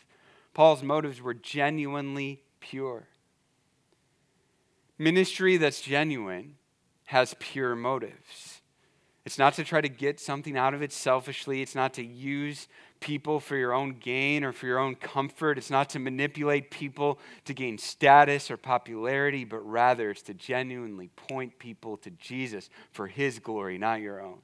Paul's 0.53 0.83
motives 0.83 1.21
were 1.21 1.33
genuinely 1.33 2.41
pure. 2.59 3.07
Ministry 4.97 5.57
that's 5.57 5.81
genuine 5.81 6.55
has 7.05 7.35
pure 7.39 7.75
motives. 7.75 8.61
It's 9.25 9.37
not 9.37 9.53
to 9.55 9.63
try 9.65 9.81
to 9.81 9.89
get 9.89 10.19
something 10.19 10.57
out 10.57 10.73
of 10.73 10.81
it 10.81 10.93
selfishly. 10.93 11.61
It's 11.61 11.75
not 11.75 11.93
to 11.95 12.05
use 12.05 12.67
people 12.99 13.39
for 13.39 13.55
your 13.55 13.73
own 13.73 13.97
gain 13.99 14.43
or 14.43 14.51
for 14.51 14.65
your 14.65 14.79
own 14.79 14.95
comfort. 14.95 15.57
It's 15.57 15.69
not 15.69 15.89
to 15.91 15.99
manipulate 15.99 16.71
people 16.71 17.19
to 17.45 17.53
gain 17.53 17.77
status 17.77 18.49
or 18.51 18.57
popularity, 18.57 19.45
but 19.45 19.59
rather 19.59 20.11
it's 20.11 20.21
to 20.23 20.33
genuinely 20.33 21.09
point 21.15 21.59
people 21.59 21.97
to 21.97 22.09
Jesus 22.11 22.69
for 22.91 23.07
his 23.07 23.39
glory, 23.39 23.77
not 23.77 24.01
your 24.01 24.21
own. 24.21 24.39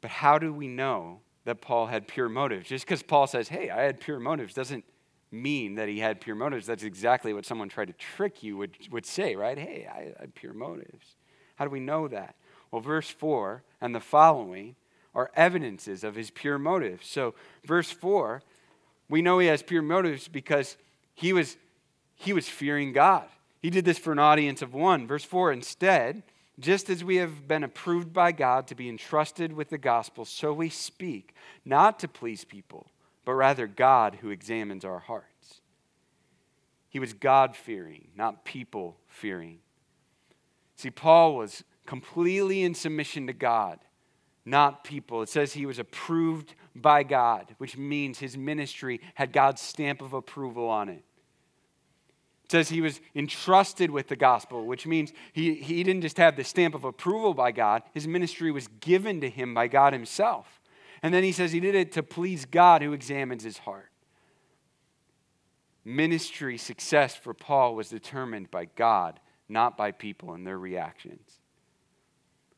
But 0.00 0.10
how 0.10 0.38
do 0.38 0.52
we 0.52 0.68
know 0.68 1.20
that 1.44 1.60
Paul 1.60 1.86
had 1.86 2.08
pure 2.08 2.28
motives? 2.28 2.68
Just 2.68 2.84
because 2.84 3.02
Paul 3.02 3.26
says, 3.26 3.48
hey, 3.48 3.70
I 3.70 3.82
had 3.82 4.00
pure 4.00 4.18
motives, 4.18 4.54
doesn't 4.54 4.84
mean 5.30 5.76
that 5.76 5.88
he 5.88 5.98
had 5.98 6.20
pure 6.20 6.36
motives. 6.36 6.66
That's 6.66 6.82
exactly 6.82 7.32
what 7.32 7.46
someone 7.46 7.68
tried 7.68 7.88
to 7.88 7.94
trick 7.94 8.42
you 8.42 8.56
would, 8.56 8.76
would 8.90 9.06
say, 9.06 9.34
right? 9.34 9.56
Hey, 9.56 9.88
I 9.90 10.20
had 10.20 10.34
pure 10.34 10.52
motives. 10.52 11.16
How 11.56 11.64
do 11.64 11.70
we 11.70 11.80
know 11.80 12.08
that? 12.08 12.34
Well, 12.70 12.82
verse 12.82 13.08
4 13.08 13.62
and 13.80 13.94
the 13.94 14.00
following 14.00 14.76
are 15.14 15.30
evidences 15.34 16.04
of 16.04 16.14
his 16.14 16.30
pure 16.30 16.58
motives. 16.58 17.06
So, 17.06 17.34
verse 17.64 17.90
4, 17.90 18.42
we 19.08 19.22
know 19.22 19.38
he 19.38 19.48
has 19.48 19.62
pure 19.62 19.82
motives 19.82 20.28
because 20.28 20.76
he 21.14 21.32
was, 21.32 21.56
he 22.14 22.32
was 22.32 22.48
fearing 22.48 22.92
God. 22.92 23.24
He 23.60 23.70
did 23.70 23.84
this 23.84 23.98
for 23.98 24.12
an 24.12 24.18
audience 24.18 24.62
of 24.62 24.74
one. 24.74 25.06
Verse 25.06 25.24
4 25.24 25.52
instead, 25.52 26.22
just 26.58 26.90
as 26.90 27.04
we 27.04 27.16
have 27.16 27.46
been 27.46 27.64
approved 27.64 28.12
by 28.12 28.32
God 28.32 28.66
to 28.68 28.74
be 28.74 28.88
entrusted 28.88 29.52
with 29.52 29.70
the 29.70 29.78
gospel, 29.78 30.24
so 30.24 30.52
we 30.52 30.68
speak, 30.68 31.34
not 31.64 31.98
to 32.00 32.08
please 32.08 32.44
people, 32.44 32.86
but 33.24 33.34
rather 33.34 33.66
God 33.66 34.18
who 34.20 34.30
examines 34.30 34.84
our 34.84 34.98
hearts. 34.98 35.60
He 36.88 36.98
was 36.98 37.14
God 37.14 37.56
fearing, 37.56 38.08
not 38.16 38.44
people 38.44 38.98
fearing. 39.08 39.60
See, 40.76 40.90
Paul 40.90 41.36
was 41.36 41.64
completely 41.86 42.62
in 42.62 42.74
submission 42.74 43.26
to 43.28 43.32
God 43.32 43.78
not 44.44 44.84
people. 44.84 45.22
It 45.22 45.28
says 45.28 45.52
he 45.52 45.66
was 45.66 45.78
approved 45.78 46.54
by 46.74 47.02
God, 47.02 47.54
which 47.58 47.76
means 47.76 48.18
his 48.18 48.36
ministry 48.36 49.00
had 49.14 49.32
God's 49.32 49.60
stamp 49.60 50.02
of 50.02 50.12
approval 50.12 50.68
on 50.68 50.88
it. 50.88 51.04
It 52.44 52.50
says 52.50 52.68
he 52.68 52.80
was 52.80 53.00
entrusted 53.14 53.90
with 53.90 54.08
the 54.08 54.16
gospel, 54.16 54.66
which 54.66 54.86
means 54.86 55.12
he, 55.32 55.54
he 55.54 55.82
didn't 55.82 56.02
just 56.02 56.18
have 56.18 56.36
the 56.36 56.44
stamp 56.44 56.74
of 56.74 56.84
approval 56.84 57.34
by 57.34 57.52
God, 57.52 57.82
his 57.94 58.08
ministry 58.08 58.50
was 58.50 58.68
given 58.80 59.20
to 59.20 59.30
him 59.30 59.54
by 59.54 59.68
God 59.68 59.92
himself. 59.92 60.60
And 61.02 61.12
then 61.12 61.24
he 61.24 61.32
says 61.32 61.52
he 61.52 61.60
did 61.60 61.74
it 61.74 61.92
to 61.92 62.02
please 62.02 62.44
God 62.44 62.82
who 62.82 62.92
examines 62.92 63.42
his 63.42 63.58
heart. 63.58 63.90
Ministry 65.84 66.58
success 66.58 67.14
for 67.16 67.34
Paul 67.34 67.74
was 67.74 67.88
determined 67.88 68.50
by 68.50 68.66
God, 68.76 69.18
not 69.48 69.76
by 69.76 69.90
people 69.90 70.32
and 70.32 70.46
their 70.46 70.58
reactions. 70.58 71.41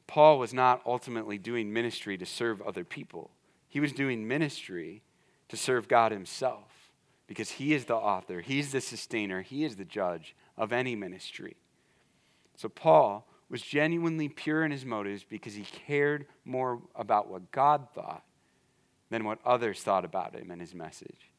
Paul 0.07 0.39
was 0.39 0.53
not 0.53 0.83
ultimately 0.87 1.39
doing 1.39 1.73
ministry 1.73 2.19
to 2.19 2.27
serve 2.27 2.61
other 2.63 2.85
people, 2.85 3.31
he 3.69 3.81
was 3.81 3.93
doing 3.93 4.27
ministry 4.27 5.03
to 5.49 5.57
serve 5.57 5.89
God 5.89 6.13
himself 6.13 6.91
because 7.27 7.53
he 7.53 7.75
is 7.75 7.87
the 7.87 7.97
author, 7.97 8.41
he's 8.41 8.73
the 8.73 8.81
sustainer, 8.81 9.43
he 9.43 9.65
is 9.65 9.77
the 9.77 9.85
judge 9.85 10.35
of 10.57 10.73
any 10.73 10.95
ministry. 10.95 11.57
So 12.57 12.69
Paul 12.69 13.27
was 13.49 13.63
genuinely 13.63 14.29
pure 14.29 14.65
in 14.65 14.71
his 14.71 14.85
motives 14.85 15.25
because 15.25 15.55
he 15.55 15.63
cared 15.87 16.27
more 16.45 16.81
about 16.95 17.29
what 17.29 17.51
God 17.51 17.89
thought 17.95 18.25
than 19.11 19.25
what 19.25 19.39
others 19.45 19.81
thought 19.81 20.05
about 20.05 20.35
him 20.35 20.51
and 20.51 20.61
his 20.61 20.75
message. 20.75 21.31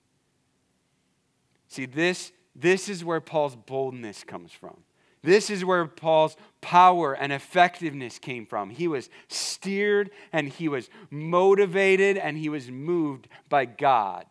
See, 1.67 1.85
this, 1.85 2.31
this 2.55 2.89
is 2.89 3.03
where 3.03 3.21
Paul's 3.21 3.55
boldness 3.55 4.23
comes 4.23 4.51
from. 4.51 4.83
This 5.25 5.49
is 5.49 5.65
where 5.65 5.87
Paul's 5.87 6.37
power 6.61 7.13
and 7.13 7.33
effectiveness 7.33 8.19
came 8.19 8.45
from. 8.45 8.69
He 8.69 8.87
was 8.87 9.09
steered 9.27 10.11
and 10.31 10.47
he 10.47 10.69
was 10.69 10.87
motivated 11.09 12.15
and 12.17 12.37
he 12.37 12.47
was 12.47 12.69
moved 12.69 13.27
by 13.49 13.65
God, 13.65 14.25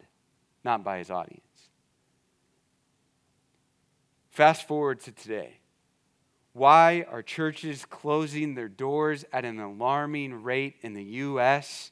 not 0.62 0.84
by 0.84 0.98
his 0.98 1.10
audience. 1.10 1.40
Fast 4.30 4.68
forward 4.68 5.00
to 5.00 5.10
today. 5.10 5.58
Why 6.52 7.04
are 7.10 7.22
churches 7.22 7.84
closing 7.84 8.54
their 8.54 8.68
doors 8.68 9.24
at 9.32 9.44
an 9.44 9.58
alarming 9.58 10.44
rate 10.44 10.76
in 10.82 10.94
the 10.94 11.02
U.S.? 11.02 11.90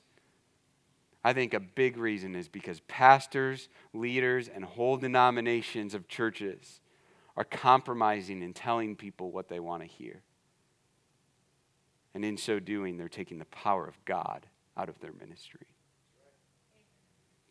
I 1.24 1.32
think 1.32 1.54
a 1.54 1.60
big 1.60 1.96
reason 1.96 2.36
is 2.36 2.48
because 2.48 2.78
pastors, 2.86 3.68
leaders, 3.92 4.46
and 4.46 4.64
whole 4.64 4.96
denominations 4.96 5.92
of 5.94 6.06
churches 6.06 6.80
are 7.36 7.44
compromising 7.44 8.42
and 8.42 8.54
telling 8.54 8.96
people 8.96 9.30
what 9.30 9.48
they 9.48 9.60
want 9.60 9.82
to 9.82 9.88
hear. 9.88 10.22
And 12.14 12.24
in 12.24 12.36
so 12.36 12.58
doing, 12.60 12.98
they're 12.98 13.08
taking 13.08 13.38
the 13.38 13.46
power 13.46 13.86
of 13.86 14.02
God 14.04 14.46
out 14.76 14.88
of 14.88 15.00
their 15.00 15.12
ministry. 15.12 15.66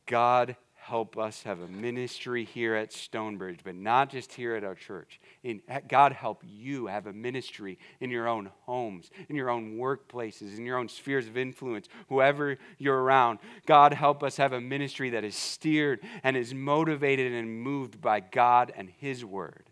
God 0.05 0.55
help 0.75 1.17
us 1.17 1.43
have 1.43 1.61
a 1.61 1.67
ministry 1.67 2.43
here 2.43 2.75
at 2.75 2.91
Stonebridge, 2.91 3.59
but 3.63 3.75
not 3.75 4.09
just 4.09 4.33
here 4.33 4.55
at 4.55 4.63
our 4.63 4.75
church. 4.75 5.19
In, 5.43 5.61
God 5.87 6.11
help 6.11 6.43
you 6.45 6.87
have 6.87 7.05
a 7.07 7.13
ministry 7.13 7.77
in 7.99 8.09
your 8.09 8.27
own 8.27 8.49
homes, 8.63 9.09
in 9.29 9.35
your 9.35 9.49
own 9.49 9.77
workplaces, 9.77 10.57
in 10.57 10.65
your 10.65 10.77
own 10.77 10.89
spheres 10.89 11.27
of 11.27 11.37
influence, 11.37 11.87
whoever 12.09 12.57
you're 12.77 13.01
around. 13.01 13.39
God 13.65 13.93
help 13.93 14.23
us 14.23 14.37
have 14.37 14.53
a 14.53 14.61
ministry 14.61 15.11
that 15.11 15.23
is 15.23 15.35
steered 15.35 16.01
and 16.23 16.35
is 16.35 16.53
motivated 16.53 17.31
and 17.31 17.61
moved 17.61 18.01
by 18.01 18.19
God 18.19 18.73
and 18.75 18.89
His 18.89 19.23
Word 19.23 19.70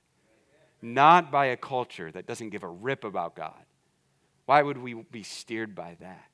not 0.82 1.32
by 1.32 1.48
a 1.48 1.58
culture 1.58 2.12
that 2.12 2.28
doesn't 2.28 2.50
give 2.50 2.64
a 2.64 2.68
rip 2.68 3.04
about 3.04 3.36
God. 3.36 3.66
Why 4.46 4.62
would 4.62 4.78
we 4.78 4.94
be 4.94 5.24
steered 5.24 5.76
by 5.76 5.98
that? 6.00 6.26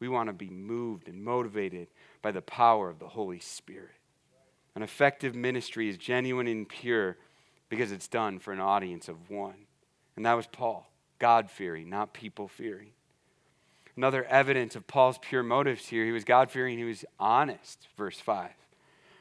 We 0.00 0.08
want 0.08 0.28
to 0.28 0.32
be 0.32 0.48
moved 0.48 1.08
and 1.08 1.22
motivated 1.22 1.88
by 2.22 2.32
the 2.32 2.42
power 2.42 2.88
of 2.88 2.98
the 2.98 3.08
Holy 3.08 3.40
Spirit. 3.40 3.90
An 4.74 4.82
effective 4.82 5.34
ministry 5.34 5.88
is 5.88 5.98
genuine 5.98 6.46
and 6.46 6.68
pure 6.68 7.16
because 7.68 7.92
it's 7.92 8.08
done 8.08 8.38
for 8.38 8.52
an 8.52 8.60
audience 8.60 9.08
of 9.08 9.30
one. 9.30 9.66
And 10.16 10.24
that 10.24 10.34
was 10.34 10.46
Paul, 10.46 10.90
God 11.18 11.50
fearing, 11.50 11.90
not 11.90 12.12
people 12.12 12.48
fearing. 12.48 12.90
Another 13.96 14.24
evidence 14.24 14.76
of 14.76 14.86
Paul's 14.86 15.18
pure 15.18 15.42
motives 15.42 15.86
here, 15.86 16.04
he 16.04 16.12
was 16.12 16.24
God 16.24 16.50
fearing, 16.50 16.78
he 16.78 16.84
was 16.84 17.04
honest, 17.18 17.88
verse 17.96 18.20
5. 18.20 18.50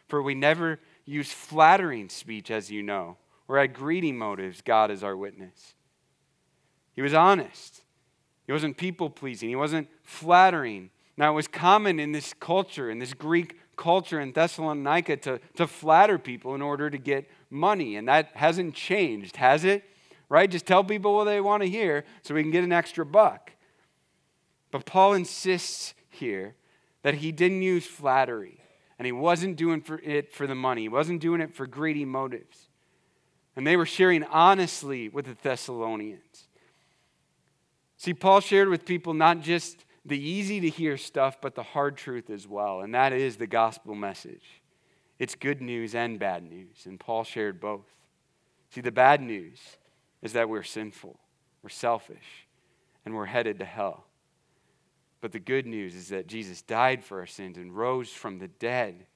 For 0.07 0.21
we 0.21 0.35
never 0.35 0.79
use 1.05 1.31
flattering 1.31 2.09
speech, 2.09 2.51
as 2.51 2.69
you 2.69 2.83
know 2.83 3.17
or 3.47 3.57
had 3.57 3.73
greedy 3.73 4.11
motives, 4.11 4.61
God 4.61 4.91
is 4.91 5.03
our 5.03 5.15
witness. 5.15 5.73
He 6.93 7.01
was 7.01 7.13
honest. 7.13 7.83
He 8.45 8.51
wasn't 8.51 8.77
people 8.77 9.09
pleasing. 9.09 9.49
He 9.49 9.55
wasn't 9.55 9.89
flattering. 10.03 10.89
Now, 11.15 11.31
it 11.31 11.35
was 11.35 11.47
common 11.47 11.99
in 11.99 12.11
this 12.11 12.33
culture, 12.33 12.89
in 12.89 12.99
this 12.99 13.13
Greek 13.13 13.57
culture 13.75 14.19
in 14.19 14.31
Thessalonica, 14.31 15.17
to, 15.17 15.39
to 15.55 15.67
flatter 15.67 16.17
people 16.17 16.55
in 16.55 16.61
order 16.61 16.89
to 16.89 16.97
get 16.97 17.29
money. 17.49 17.95
And 17.95 18.07
that 18.07 18.31
hasn't 18.33 18.73
changed, 18.73 19.35
has 19.35 19.63
it? 19.63 19.83
Right? 20.29 20.49
Just 20.49 20.65
tell 20.65 20.83
people 20.83 21.15
what 21.15 21.25
they 21.25 21.39
want 21.39 21.63
to 21.63 21.69
hear 21.69 22.03
so 22.23 22.33
we 22.33 22.41
can 22.41 22.51
get 22.51 22.63
an 22.63 22.73
extra 22.73 23.05
buck. 23.05 23.51
But 24.71 24.85
Paul 24.85 25.13
insists 25.13 25.93
here 26.09 26.55
that 27.03 27.15
he 27.15 27.31
didn't 27.31 27.61
use 27.61 27.85
flattery 27.85 28.59
and 28.99 29.05
he 29.05 29.11
wasn't 29.11 29.55
doing 29.55 29.81
for 29.81 29.99
it 29.99 30.33
for 30.33 30.47
the 30.47 30.55
money. 30.55 30.81
He 30.83 30.89
wasn't 30.89 31.21
doing 31.21 31.41
it 31.41 31.55
for 31.55 31.67
greedy 31.67 32.05
motives. 32.05 32.66
And 33.57 33.65
they 33.65 33.75
were 33.75 33.87
sharing 33.87 34.23
honestly 34.23 35.09
with 35.09 35.25
the 35.25 35.35
Thessalonians. 35.41 36.47
See, 37.97 38.13
Paul 38.13 38.39
shared 38.39 38.69
with 38.69 38.85
people 38.85 39.15
not 39.15 39.41
just 39.41 39.83
the 40.05 40.17
easy 40.17 40.59
to 40.61 40.69
hear 40.69 40.95
stuff, 40.95 41.41
but 41.41 41.55
the 41.55 41.63
hard 41.63 41.97
truth 41.97 42.29
as 42.29 42.47
well. 42.47 42.81
And 42.81 42.93
that 42.93 43.13
is 43.13 43.37
the 43.37 43.47
gospel 43.47 43.95
message. 43.95 44.61
It's 45.17 45.33
good 45.33 45.59
news 45.59 45.95
and 45.95 46.19
bad 46.19 46.43
news. 46.43 46.85
And 46.85 46.99
Paul 46.99 47.23
shared 47.23 47.59
both. 47.59 47.87
See, 48.69 48.81
the 48.81 48.91
bad 48.91 49.21
news 49.21 49.59
is 50.21 50.33
that 50.33 50.49
we're 50.49 50.61
sinful, 50.61 51.19
we're 51.63 51.69
selfish, 51.69 52.45
and 53.05 53.15
we're 53.15 53.25
headed 53.25 53.57
to 53.57 53.65
hell. 53.65 54.05
But 55.19 55.31
the 55.31 55.39
good 55.39 55.65
news 55.65 55.95
is 55.95 56.09
that 56.09 56.27
Jesus 56.27 56.61
died 56.61 57.03
for 57.03 57.21
our 57.21 57.25
sins 57.25 57.57
and 57.57 57.75
rose 57.75 58.09
from 58.09 58.37
the 58.37 58.49
dead. 58.49 59.07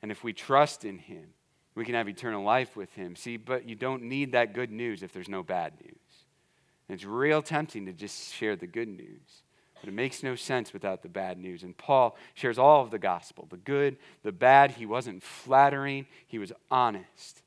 And 0.00 0.12
if 0.12 0.22
we 0.22 0.32
trust 0.32 0.84
in 0.84 0.98
him, 0.98 1.30
we 1.74 1.84
can 1.84 1.94
have 1.94 2.08
eternal 2.08 2.42
life 2.42 2.76
with 2.76 2.92
him. 2.94 3.16
See, 3.16 3.36
but 3.36 3.68
you 3.68 3.74
don't 3.74 4.04
need 4.04 4.32
that 4.32 4.54
good 4.54 4.70
news 4.70 5.02
if 5.02 5.12
there's 5.12 5.28
no 5.28 5.42
bad 5.42 5.72
news. 5.82 5.98
And 6.88 6.94
it's 6.94 7.04
real 7.04 7.42
tempting 7.42 7.86
to 7.86 7.92
just 7.92 8.32
share 8.32 8.56
the 8.56 8.66
good 8.66 8.88
news. 8.88 9.42
But 9.80 9.88
it 9.88 9.94
makes 9.94 10.22
no 10.22 10.34
sense 10.34 10.72
without 10.72 11.02
the 11.02 11.08
bad 11.08 11.38
news. 11.38 11.62
And 11.62 11.76
Paul 11.76 12.16
shares 12.34 12.58
all 12.58 12.82
of 12.82 12.90
the 12.90 12.98
gospel 12.98 13.46
the 13.50 13.56
good, 13.56 13.96
the 14.22 14.32
bad. 14.32 14.72
He 14.72 14.86
wasn't 14.86 15.22
flattering, 15.22 16.06
he 16.26 16.38
was 16.38 16.52
honest. 16.70 17.42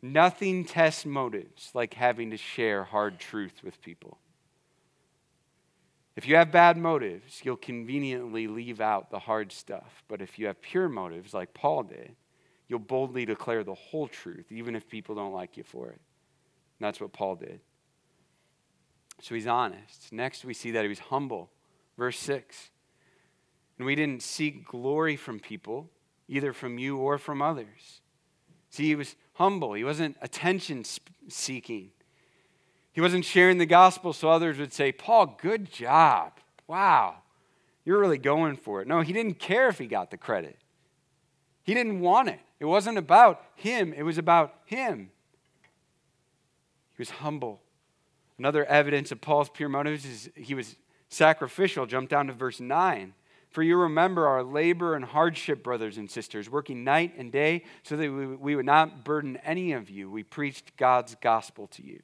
Nothing 0.00 0.64
tests 0.64 1.06
motives 1.06 1.70
like 1.74 1.94
having 1.94 2.30
to 2.30 2.36
share 2.36 2.84
hard 2.84 3.18
truth 3.18 3.62
with 3.62 3.80
people. 3.82 4.18
If 6.16 6.28
you 6.28 6.36
have 6.36 6.52
bad 6.52 6.76
motives, 6.76 7.40
you'll 7.42 7.56
conveniently 7.56 8.46
leave 8.46 8.80
out 8.80 9.10
the 9.10 9.20
hard 9.20 9.52
stuff. 9.52 10.02
But 10.08 10.20
if 10.20 10.38
you 10.38 10.46
have 10.46 10.60
pure 10.60 10.88
motives, 10.88 11.32
like 11.32 11.54
Paul 11.54 11.84
did, 11.84 12.16
you'll 12.72 12.78
boldly 12.78 13.26
declare 13.26 13.62
the 13.62 13.74
whole 13.74 14.08
truth, 14.08 14.50
even 14.50 14.74
if 14.74 14.88
people 14.88 15.14
don't 15.14 15.34
like 15.34 15.58
you 15.58 15.62
for 15.62 15.88
it. 15.90 16.00
And 16.78 16.86
that's 16.86 17.02
what 17.02 17.12
Paul 17.12 17.36
did. 17.36 17.60
So 19.20 19.34
he's 19.34 19.46
honest. 19.46 20.10
Next, 20.10 20.42
we 20.42 20.54
see 20.54 20.70
that 20.70 20.82
he 20.82 20.88
was 20.88 20.98
humble. 20.98 21.50
Verse 21.98 22.18
6. 22.18 22.70
And 23.76 23.84
we 23.84 23.94
didn't 23.94 24.22
seek 24.22 24.66
glory 24.66 25.16
from 25.16 25.38
people, 25.38 25.90
either 26.28 26.54
from 26.54 26.78
you 26.78 26.96
or 26.96 27.18
from 27.18 27.42
others. 27.42 28.00
See, 28.70 28.84
he 28.84 28.94
was 28.94 29.16
humble. 29.34 29.74
He 29.74 29.84
wasn't 29.84 30.16
attention 30.22 30.82
seeking. 31.28 31.90
He 32.94 33.02
wasn't 33.02 33.26
sharing 33.26 33.58
the 33.58 33.66
gospel 33.66 34.14
so 34.14 34.30
others 34.30 34.56
would 34.56 34.72
say, 34.72 34.92
Paul, 34.92 35.36
good 35.38 35.70
job. 35.70 36.38
Wow, 36.66 37.16
you're 37.84 38.00
really 38.00 38.16
going 38.16 38.56
for 38.56 38.80
it. 38.80 38.88
No, 38.88 39.02
he 39.02 39.12
didn't 39.12 39.38
care 39.38 39.68
if 39.68 39.78
he 39.78 39.86
got 39.86 40.10
the 40.10 40.16
credit. 40.16 40.56
He 41.62 41.74
didn't 41.74 42.00
want 42.00 42.28
it. 42.28 42.40
It 42.60 42.64
wasn't 42.64 42.98
about 42.98 43.44
him, 43.54 43.92
it 43.92 44.02
was 44.02 44.18
about 44.18 44.54
him. 44.64 45.10
He 46.94 47.00
was 47.00 47.10
humble. 47.10 47.60
Another 48.38 48.64
evidence 48.64 49.12
of 49.12 49.20
Paul's 49.20 49.48
pure 49.48 49.68
motives 49.68 50.04
is 50.04 50.30
he 50.34 50.54
was 50.54 50.76
sacrificial. 51.08 51.86
Jump 51.86 52.08
down 52.08 52.26
to 52.26 52.32
verse 52.32 52.60
9. 52.60 53.14
For 53.50 53.62
you 53.62 53.76
remember 53.76 54.26
our 54.26 54.42
labor 54.42 54.94
and 54.94 55.04
hardship, 55.04 55.62
brothers 55.62 55.98
and 55.98 56.10
sisters, 56.10 56.48
working 56.48 56.84
night 56.84 57.12
and 57.18 57.30
day 57.30 57.64
so 57.82 57.96
that 57.96 58.10
we 58.10 58.56
would 58.56 58.64
not 58.64 59.04
burden 59.04 59.36
any 59.44 59.72
of 59.72 59.90
you. 59.90 60.10
We 60.10 60.22
preached 60.22 60.76
God's 60.78 61.14
gospel 61.16 61.66
to 61.68 61.84
you. 61.84 62.00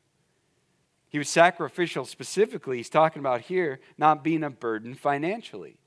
He 1.09 1.19
was 1.19 1.29
sacrificial 1.31 2.05
specifically. 2.05 2.77
He's 2.77 2.91
talking 2.91 3.21
about 3.21 3.43
here 3.43 3.81
not 3.97 4.23
being 4.23 4.45
a 4.45 4.51
burden 4.51 4.95
financially. 4.95 5.79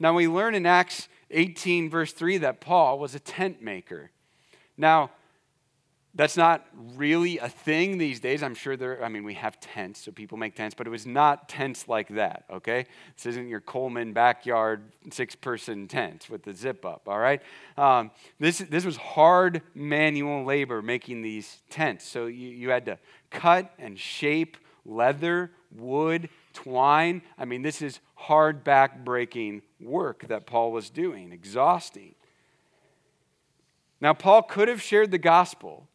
Now, 0.00 0.12
we 0.12 0.26
learn 0.26 0.56
in 0.56 0.66
Acts 0.66 1.08
18, 1.30 1.90
verse 1.90 2.12
3, 2.12 2.38
that 2.38 2.60
Paul 2.60 2.98
was 2.98 3.14
a 3.14 3.20
tent 3.20 3.62
maker. 3.62 4.10
Now, 4.76 5.10
that's 6.16 6.36
not 6.36 6.64
really 6.94 7.38
a 7.38 7.48
thing 7.48 7.98
these 7.98 8.20
days. 8.20 8.42
I'm 8.42 8.54
sure 8.54 8.76
there, 8.76 9.02
I 9.02 9.08
mean, 9.08 9.24
we 9.24 9.34
have 9.34 9.58
tents, 9.58 10.04
so 10.04 10.12
people 10.12 10.38
make 10.38 10.54
tents, 10.54 10.74
but 10.74 10.86
it 10.86 10.90
was 10.90 11.06
not 11.06 11.48
tents 11.48 11.88
like 11.88 12.08
that, 12.10 12.44
okay? 12.52 12.86
This 13.16 13.26
isn't 13.26 13.48
your 13.48 13.60
Coleman 13.60 14.12
backyard 14.12 14.92
six 15.10 15.34
person 15.34 15.88
tent 15.88 16.28
with 16.30 16.44
the 16.44 16.52
zip 16.52 16.84
up, 16.84 17.08
all 17.08 17.18
right? 17.18 17.42
Um, 17.76 18.12
this, 18.38 18.58
this 18.58 18.84
was 18.84 18.96
hard 18.96 19.62
manual 19.74 20.44
labor 20.44 20.82
making 20.82 21.22
these 21.22 21.62
tents. 21.68 22.06
So 22.06 22.26
you, 22.26 22.48
you 22.48 22.70
had 22.70 22.86
to 22.86 22.98
cut 23.30 23.72
and 23.78 23.98
shape 23.98 24.56
leather, 24.86 25.50
wood, 25.74 26.28
twine. 26.52 27.22
I 27.36 27.44
mean, 27.44 27.62
this 27.62 27.82
is 27.82 27.98
hard 28.14 28.62
back 28.62 29.04
breaking 29.04 29.62
work 29.84 30.26
that 30.28 30.46
Paul 30.46 30.72
was 30.72 30.90
doing, 30.90 31.32
exhausting. 31.32 32.14
Now, 34.00 34.12
Paul 34.12 34.42
could 34.42 34.68
have 34.68 34.82
shared 34.82 35.10
the 35.10 35.18
gospel 35.18 35.88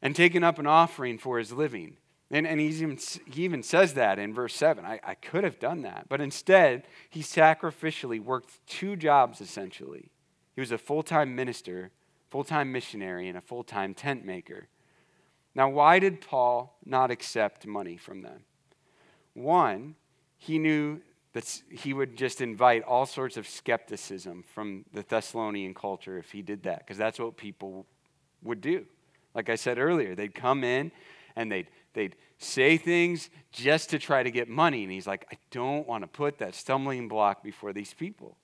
and 0.00 0.16
taken 0.16 0.42
up 0.42 0.58
an 0.58 0.66
offering 0.66 1.18
for 1.18 1.38
his 1.38 1.52
living. 1.52 1.96
And, 2.30 2.46
and 2.46 2.60
even, 2.60 2.98
he 3.26 3.44
even 3.44 3.62
says 3.62 3.94
that 3.94 4.18
in 4.18 4.32
verse 4.32 4.54
7. 4.54 4.84
I, 4.84 4.98
I 5.04 5.14
could 5.14 5.44
have 5.44 5.58
done 5.58 5.82
that. 5.82 6.06
But 6.08 6.20
instead, 6.20 6.84
he 7.10 7.20
sacrificially 7.20 8.20
worked 8.20 8.66
two 8.66 8.96
jobs 8.96 9.40
essentially. 9.40 10.10
He 10.54 10.60
was 10.60 10.72
a 10.72 10.78
full 10.78 11.02
time 11.02 11.36
minister, 11.36 11.90
full 12.30 12.44
time 12.44 12.72
missionary, 12.72 13.28
and 13.28 13.36
a 13.36 13.42
full 13.42 13.62
time 13.62 13.94
tent 13.94 14.24
maker. 14.24 14.68
Now, 15.54 15.68
why 15.68 15.98
did 15.98 16.22
Paul 16.22 16.78
not 16.84 17.10
accept 17.10 17.66
money 17.66 17.98
from 17.98 18.22
them? 18.22 18.44
One, 19.34 19.96
he 20.36 20.58
knew 20.58 21.00
that 21.32 21.62
he 21.70 21.94
would 21.94 22.16
just 22.16 22.40
invite 22.40 22.82
all 22.82 23.06
sorts 23.06 23.36
of 23.36 23.48
skepticism 23.48 24.44
from 24.54 24.84
the 24.92 25.02
Thessalonian 25.02 25.72
culture 25.74 26.18
if 26.18 26.30
he 26.32 26.42
did 26.42 26.64
that, 26.64 26.80
because 26.80 26.98
that's 26.98 27.18
what 27.18 27.36
people 27.36 27.86
would 28.42 28.60
do. 28.60 28.84
Like 29.34 29.48
I 29.48 29.54
said 29.54 29.78
earlier, 29.78 30.14
they'd 30.14 30.34
come 30.34 30.62
in 30.62 30.92
and 31.36 31.50
they'd, 31.50 31.68
they'd 31.94 32.16
say 32.38 32.76
things 32.76 33.30
just 33.50 33.90
to 33.90 33.98
try 33.98 34.22
to 34.22 34.30
get 34.30 34.48
money. 34.48 34.82
And 34.82 34.92
he's 34.92 35.06
like, 35.06 35.26
I 35.32 35.38
don't 35.50 35.88
want 35.88 36.04
to 36.04 36.08
put 36.08 36.38
that 36.38 36.54
stumbling 36.54 37.08
block 37.08 37.42
before 37.42 37.72
these 37.72 37.94
people. 37.94 38.36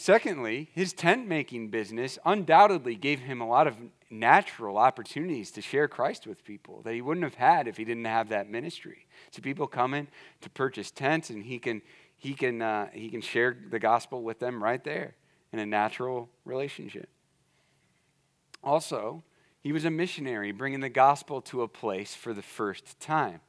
Secondly, 0.00 0.70
his 0.74 0.92
tent 0.92 1.26
making 1.26 1.70
business 1.70 2.20
undoubtedly 2.24 2.94
gave 2.94 3.18
him 3.18 3.40
a 3.40 3.48
lot 3.48 3.66
of 3.66 3.74
natural 4.10 4.78
opportunities 4.78 5.50
to 5.50 5.60
share 5.60 5.88
Christ 5.88 6.24
with 6.24 6.44
people 6.44 6.82
that 6.82 6.94
he 6.94 7.02
wouldn't 7.02 7.24
have 7.24 7.34
had 7.34 7.66
if 7.66 7.76
he 7.76 7.84
didn't 7.84 8.04
have 8.04 8.28
that 8.28 8.48
ministry. 8.48 9.08
So 9.32 9.42
people 9.42 9.66
come 9.66 9.94
in 9.94 10.06
to 10.40 10.50
purchase 10.50 10.92
tents, 10.92 11.30
and 11.30 11.44
he 11.44 11.58
can 11.58 11.82
he 12.14 12.32
can 12.32 12.62
uh, 12.62 12.90
he 12.92 13.10
can 13.10 13.20
share 13.20 13.56
the 13.70 13.80
gospel 13.80 14.22
with 14.22 14.38
them 14.38 14.62
right 14.62 14.82
there 14.84 15.16
in 15.52 15.58
a 15.58 15.66
natural 15.66 16.30
relationship. 16.44 17.08
Also, 18.62 19.24
he 19.60 19.72
was 19.72 19.84
a 19.84 19.90
missionary, 19.90 20.52
bringing 20.52 20.80
the 20.80 20.88
gospel 20.88 21.40
to 21.42 21.62
a 21.62 21.68
place 21.68 22.14
for 22.14 22.32
the 22.32 22.42
first 22.42 23.00
time. 23.00 23.40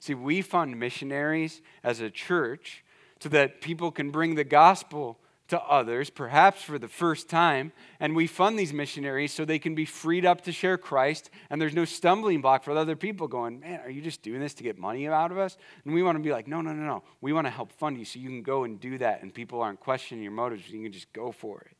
See, 0.00 0.14
we 0.14 0.42
fund 0.42 0.76
missionaries 0.76 1.62
as 1.84 2.00
a 2.00 2.10
church 2.10 2.84
so 3.20 3.28
that 3.28 3.60
people 3.60 3.92
can 3.92 4.10
bring 4.10 4.34
the 4.34 4.44
gospel 4.44 5.20
to 5.48 5.60
others, 5.60 6.08
perhaps 6.08 6.62
for 6.62 6.78
the 6.78 6.88
first 6.88 7.28
time, 7.28 7.72
and 8.00 8.16
we 8.16 8.26
fund 8.26 8.58
these 8.58 8.72
missionaries 8.72 9.32
so 9.32 9.44
they 9.44 9.58
can 9.58 9.74
be 9.74 9.84
freed 9.84 10.24
up 10.24 10.40
to 10.42 10.52
share 10.52 10.78
Christ, 10.78 11.28
and 11.50 11.60
there's 11.60 11.74
no 11.74 11.84
stumbling 11.84 12.40
block 12.40 12.64
for 12.64 12.72
other 12.76 12.96
people 12.96 13.28
going, 13.28 13.60
Man, 13.60 13.80
are 13.80 13.90
you 13.90 14.00
just 14.00 14.22
doing 14.22 14.40
this 14.40 14.54
to 14.54 14.62
get 14.62 14.78
money 14.78 15.06
out 15.06 15.30
of 15.30 15.38
us? 15.38 15.58
And 15.84 15.92
we 15.92 16.02
want 16.02 16.16
to 16.16 16.22
be 16.22 16.32
like, 16.32 16.48
No, 16.48 16.62
no, 16.62 16.72
no, 16.72 16.82
no. 16.82 17.02
We 17.20 17.34
want 17.34 17.46
to 17.46 17.50
help 17.50 17.72
fund 17.72 17.98
you 17.98 18.06
so 18.06 18.18
you 18.18 18.30
can 18.30 18.42
go 18.42 18.64
and 18.64 18.80
do 18.80 18.96
that, 18.98 19.22
and 19.22 19.34
people 19.34 19.60
aren't 19.60 19.80
questioning 19.80 20.22
your 20.22 20.32
motives, 20.32 20.68
you 20.68 20.82
can 20.82 20.92
just 20.92 21.12
go 21.12 21.30
for 21.30 21.60
it. 21.60 21.76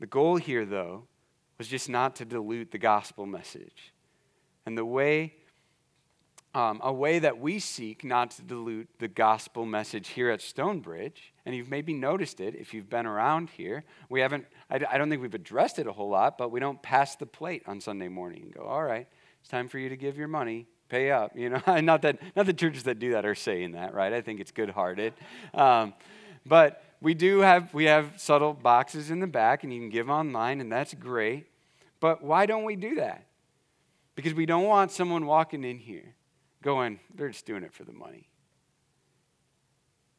The 0.00 0.06
goal 0.06 0.36
here, 0.36 0.64
though, 0.64 1.04
was 1.56 1.68
just 1.68 1.88
not 1.88 2.16
to 2.16 2.24
dilute 2.24 2.72
the 2.72 2.78
gospel 2.78 3.26
message. 3.26 3.92
And 4.66 4.76
the 4.76 4.84
way, 4.84 5.34
um, 6.54 6.80
a 6.82 6.92
way 6.92 7.18
that 7.18 7.38
we 7.38 7.58
seek 7.58 8.02
not 8.02 8.30
to 8.32 8.42
dilute 8.42 8.88
the 8.98 9.08
gospel 9.08 9.66
message 9.66 10.08
here 10.08 10.30
at 10.30 10.40
Stonebridge, 10.40 11.34
and 11.44 11.54
you've 11.54 11.68
maybe 11.68 11.92
noticed 11.92 12.40
it 12.40 12.54
if 12.54 12.72
you've 12.72 12.88
been 12.88 13.04
around 13.04 13.50
here, 13.50 13.84
we 14.08 14.20
haven't, 14.20 14.46
I, 14.70 14.80
I 14.90 14.96
don't 14.96 15.10
think 15.10 15.20
we've 15.20 15.34
addressed 15.34 15.78
it 15.78 15.86
a 15.86 15.92
whole 15.92 16.08
lot, 16.08 16.38
but 16.38 16.50
we 16.50 16.58
don't 16.58 16.80
pass 16.82 17.14
the 17.14 17.26
plate 17.26 17.62
on 17.66 17.80
Sunday 17.80 18.08
morning 18.08 18.42
and 18.44 18.54
go, 18.54 18.62
all 18.62 18.82
right, 18.82 19.06
it's 19.40 19.50
time 19.50 19.68
for 19.68 19.78
you 19.78 19.90
to 19.90 19.96
give 19.96 20.16
your 20.16 20.28
money, 20.28 20.66
pay 20.88 21.10
up. 21.10 21.36
You 21.36 21.50
know, 21.50 21.62
not 21.80 22.02
that 22.02 22.18
not 22.34 22.46
the 22.46 22.54
churches 22.54 22.84
that 22.84 22.98
do 22.98 23.12
that 23.12 23.26
are 23.26 23.34
saying 23.34 23.72
that, 23.72 23.92
right? 23.92 24.12
I 24.12 24.22
think 24.22 24.40
it's 24.40 24.50
good-hearted, 24.50 25.12
um, 25.54 25.94
but 26.46 26.82
we 27.00 27.14
do 27.14 27.40
have 27.40 27.72
we 27.72 27.84
have 27.84 28.18
subtle 28.18 28.54
boxes 28.54 29.10
in 29.10 29.20
the 29.20 29.26
back 29.26 29.62
and 29.62 29.72
you 29.72 29.78
can 29.78 29.90
give 29.90 30.08
online 30.08 30.60
and 30.60 30.72
that's 30.72 30.94
great. 30.94 31.46
But 32.00 32.22
why 32.22 32.46
don't 32.46 32.64
we 32.64 32.76
do 32.76 32.96
that? 32.96 33.26
Because 34.14 34.34
we 34.34 34.46
don't 34.46 34.64
want 34.64 34.90
someone 34.90 35.26
walking 35.26 35.62
in 35.62 35.78
here 35.78 36.15
going 36.66 36.98
they're 37.14 37.28
just 37.28 37.46
doing 37.46 37.62
it 37.62 37.72
for 37.72 37.84
the 37.84 37.92
money 37.92 38.28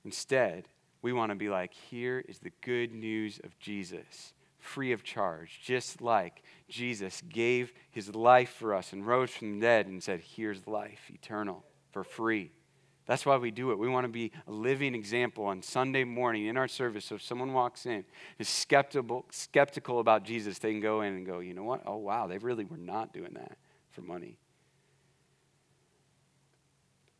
instead 0.05 0.69
we 1.01 1.11
want 1.11 1.29
to 1.29 1.35
be 1.35 1.49
like 1.49 1.73
here 1.73 2.23
is 2.29 2.39
the 2.39 2.53
good 2.61 2.93
news 2.93 3.41
of 3.43 3.59
jesus 3.59 4.31
free 4.57 4.93
of 4.93 5.03
charge 5.03 5.59
just 5.61 6.01
like 6.01 6.41
jesus 6.69 7.21
gave 7.27 7.73
his 7.91 8.15
life 8.15 8.51
for 8.51 8.73
us 8.73 8.93
and 8.93 9.05
rose 9.05 9.29
from 9.29 9.59
the 9.59 9.65
dead 9.65 9.87
and 9.87 10.01
said 10.01 10.21
here's 10.21 10.65
life 10.65 11.11
eternal 11.13 11.65
for 11.91 12.05
free 12.05 12.49
that's 13.05 13.25
why 13.25 13.37
we 13.37 13.51
do 13.51 13.71
it. 13.71 13.79
We 13.79 13.87
want 13.87 14.03
to 14.03 14.09
be 14.09 14.33
a 14.47 14.51
living 14.51 14.93
example 14.93 15.45
on 15.45 15.61
Sunday 15.61 16.03
morning 16.03 16.47
in 16.47 16.57
our 16.57 16.67
service. 16.67 17.05
So 17.05 17.15
if 17.15 17.21
someone 17.21 17.53
walks 17.53 17.85
in 17.85 18.03
is 18.37 18.49
skeptical, 18.49 19.25
skeptical 19.31 20.01
about 20.01 20.25
Jesus, 20.25 20.59
they 20.59 20.73
can 20.73 20.81
go 20.81 20.99
in 20.99 21.13
and 21.13 21.25
go, 21.25 21.39
you 21.39 21.53
know 21.53 21.63
what? 21.63 21.83
Oh, 21.85 21.95
wow, 21.95 22.27
they 22.27 22.37
really 22.37 22.65
were 22.65 22.75
not 22.75 23.13
doing 23.13 23.31
that 23.35 23.57
for 23.91 24.01
money. 24.01 24.39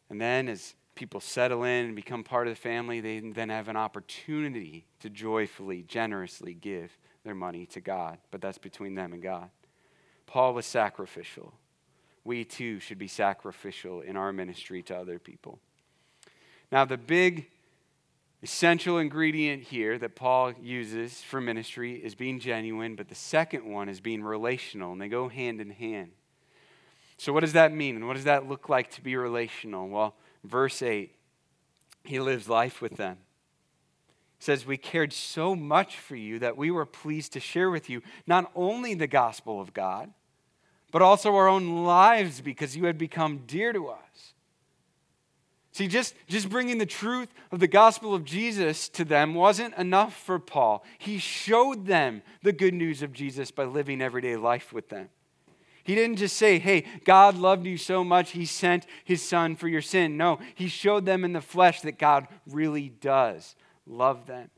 And 0.09 0.19
then 0.21 0.47
as 0.47 0.75
people 0.95 1.19
settle 1.19 1.63
in 1.63 1.85
and 1.85 1.95
become 1.95 2.23
part 2.23 2.47
of 2.47 2.53
the 2.53 2.59
family, 2.59 3.01
they 3.01 3.19
then 3.19 3.49
have 3.49 3.67
an 3.67 3.75
opportunity 3.75 4.85
to 5.01 5.09
joyfully, 5.09 5.83
generously 5.83 6.53
give 6.53 6.97
their 7.23 7.35
money 7.35 7.65
to 7.67 7.81
God. 7.81 8.17
But 8.31 8.41
that's 8.41 8.57
between 8.57 8.95
them 8.95 9.13
and 9.13 9.21
God. 9.21 9.49
Paul 10.25 10.53
was 10.53 10.65
sacrificial. 10.65 11.53
we 12.27 12.43
too 12.43 12.79
should 12.79 12.97
be 12.99 13.07
sacrificial 13.07 14.01
in 14.01 14.17
our 14.17 14.33
ministry 14.33 14.83
to 14.83 14.95
other 14.95 15.17
people. 15.17 15.59
Now, 16.71 16.83
the 16.83 16.97
big 16.97 17.47
essential 18.43 18.97
ingredient 18.97 19.63
here 19.63 19.97
that 19.97 20.15
Paul 20.15 20.53
uses 20.61 21.21
for 21.21 21.39
ministry 21.39 21.95
is 21.95 22.13
being 22.13 22.39
genuine, 22.39 22.95
but 22.95 23.07
the 23.07 23.15
second 23.15 23.65
one 23.65 23.87
is 23.87 24.01
being 24.01 24.21
relational, 24.21 24.91
and 24.91 25.01
they 25.01 25.07
go 25.07 25.29
hand 25.29 25.61
in 25.61 25.71
hand. 25.71 26.11
So, 27.17 27.33
what 27.33 27.41
does 27.41 27.53
that 27.53 27.73
mean? 27.73 27.95
And 27.95 28.07
what 28.07 28.15
does 28.15 28.25
that 28.25 28.47
look 28.47 28.69
like 28.69 28.91
to 28.91 29.01
be 29.01 29.15
relational? 29.15 29.89
Well, 29.89 30.15
verse 30.43 30.81
8, 30.81 31.13
he 32.03 32.19
lives 32.19 32.47
life 32.47 32.81
with 32.81 32.95
them. 32.95 33.17
He 34.37 34.43
says, 34.43 34.65
We 34.65 34.77
cared 34.77 35.11
so 35.13 35.55
much 35.55 35.97
for 35.97 36.15
you 36.15 36.39
that 36.39 36.57
we 36.57 36.69
were 36.69 36.85
pleased 36.85 37.33
to 37.33 37.39
share 37.39 37.71
with 37.71 37.89
you 37.89 38.01
not 38.27 38.51
only 38.55 38.93
the 38.93 39.07
gospel 39.07 39.59
of 39.59 39.73
God, 39.73 40.11
but 40.91 41.01
also 41.01 41.35
our 41.35 41.47
own 41.47 41.83
lives 41.83 42.39
because 42.39 42.77
you 42.77 42.85
had 42.85 42.97
become 42.97 43.43
dear 43.47 43.73
to 43.73 43.87
us. 43.87 44.33
See, 45.71 45.87
just, 45.87 46.15
just 46.27 46.49
bringing 46.49 46.79
the 46.79 46.87
truth 46.87 47.31
of 47.51 47.59
the 47.59 47.67
gospel 47.67 48.15
of 48.15 48.25
Jesus 48.25 48.89
to 48.89 49.05
them 49.05 49.35
wasn't 49.35 49.75
enough 49.75 50.15
for 50.15 50.39
Paul. 50.39 50.83
He 50.97 51.19
showed 51.19 51.85
them 51.85 52.23
the 52.41 52.51
good 52.51 52.73
news 52.73 53.03
of 53.03 53.13
Jesus 53.13 53.51
by 53.51 53.65
living 53.65 54.01
everyday 54.01 54.37
life 54.37 54.73
with 54.73 54.89
them. 54.89 55.09
He 55.87 55.95
didn't 55.95 56.17
just 56.17 56.35
say, 56.35 56.59
hey, 56.59 56.83
God 57.05 57.37
loved 57.37 57.65
you 57.65 57.77
so 57.77 58.03
much, 58.03 58.31
he 58.31 58.45
sent 58.45 58.85
his 59.05 59.21
son 59.21 59.55
for 59.55 59.69
your 59.69 59.81
sin. 59.81 60.17
No, 60.17 60.37
he 60.53 60.67
showed 60.67 61.05
them 61.05 61.23
in 61.23 61.31
the 61.31 61.39
flesh 61.39 61.79
that 61.81 61.97
God 61.97 62.27
really 62.45 62.89
does 62.89 63.55
love 63.85 64.25
them 64.25 64.49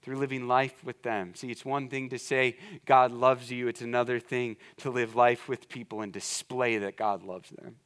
through 0.00 0.16
living 0.16 0.48
life 0.48 0.82
with 0.82 1.02
them. 1.02 1.34
See, 1.34 1.50
it's 1.50 1.66
one 1.66 1.90
thing 1.90 2.08
to 2.08 2.18
say 2.18 2.56
God 2.86 3.12
loves 3.12 3.50
you, 3.50 3.68
it's 3.68 3.82
another 3.82 4.18
thing 4.18 4.56
to 4.78 4.88
live 4.88 5.14
life 5.14 5.50
with 5.50 5.68
people 5.68 6.00
and 6.00 6.10
display 6.10 6.78
that 6.78 6.96
God 6.96 7.22
loves 7.22 7.50
them. 7.50 7.76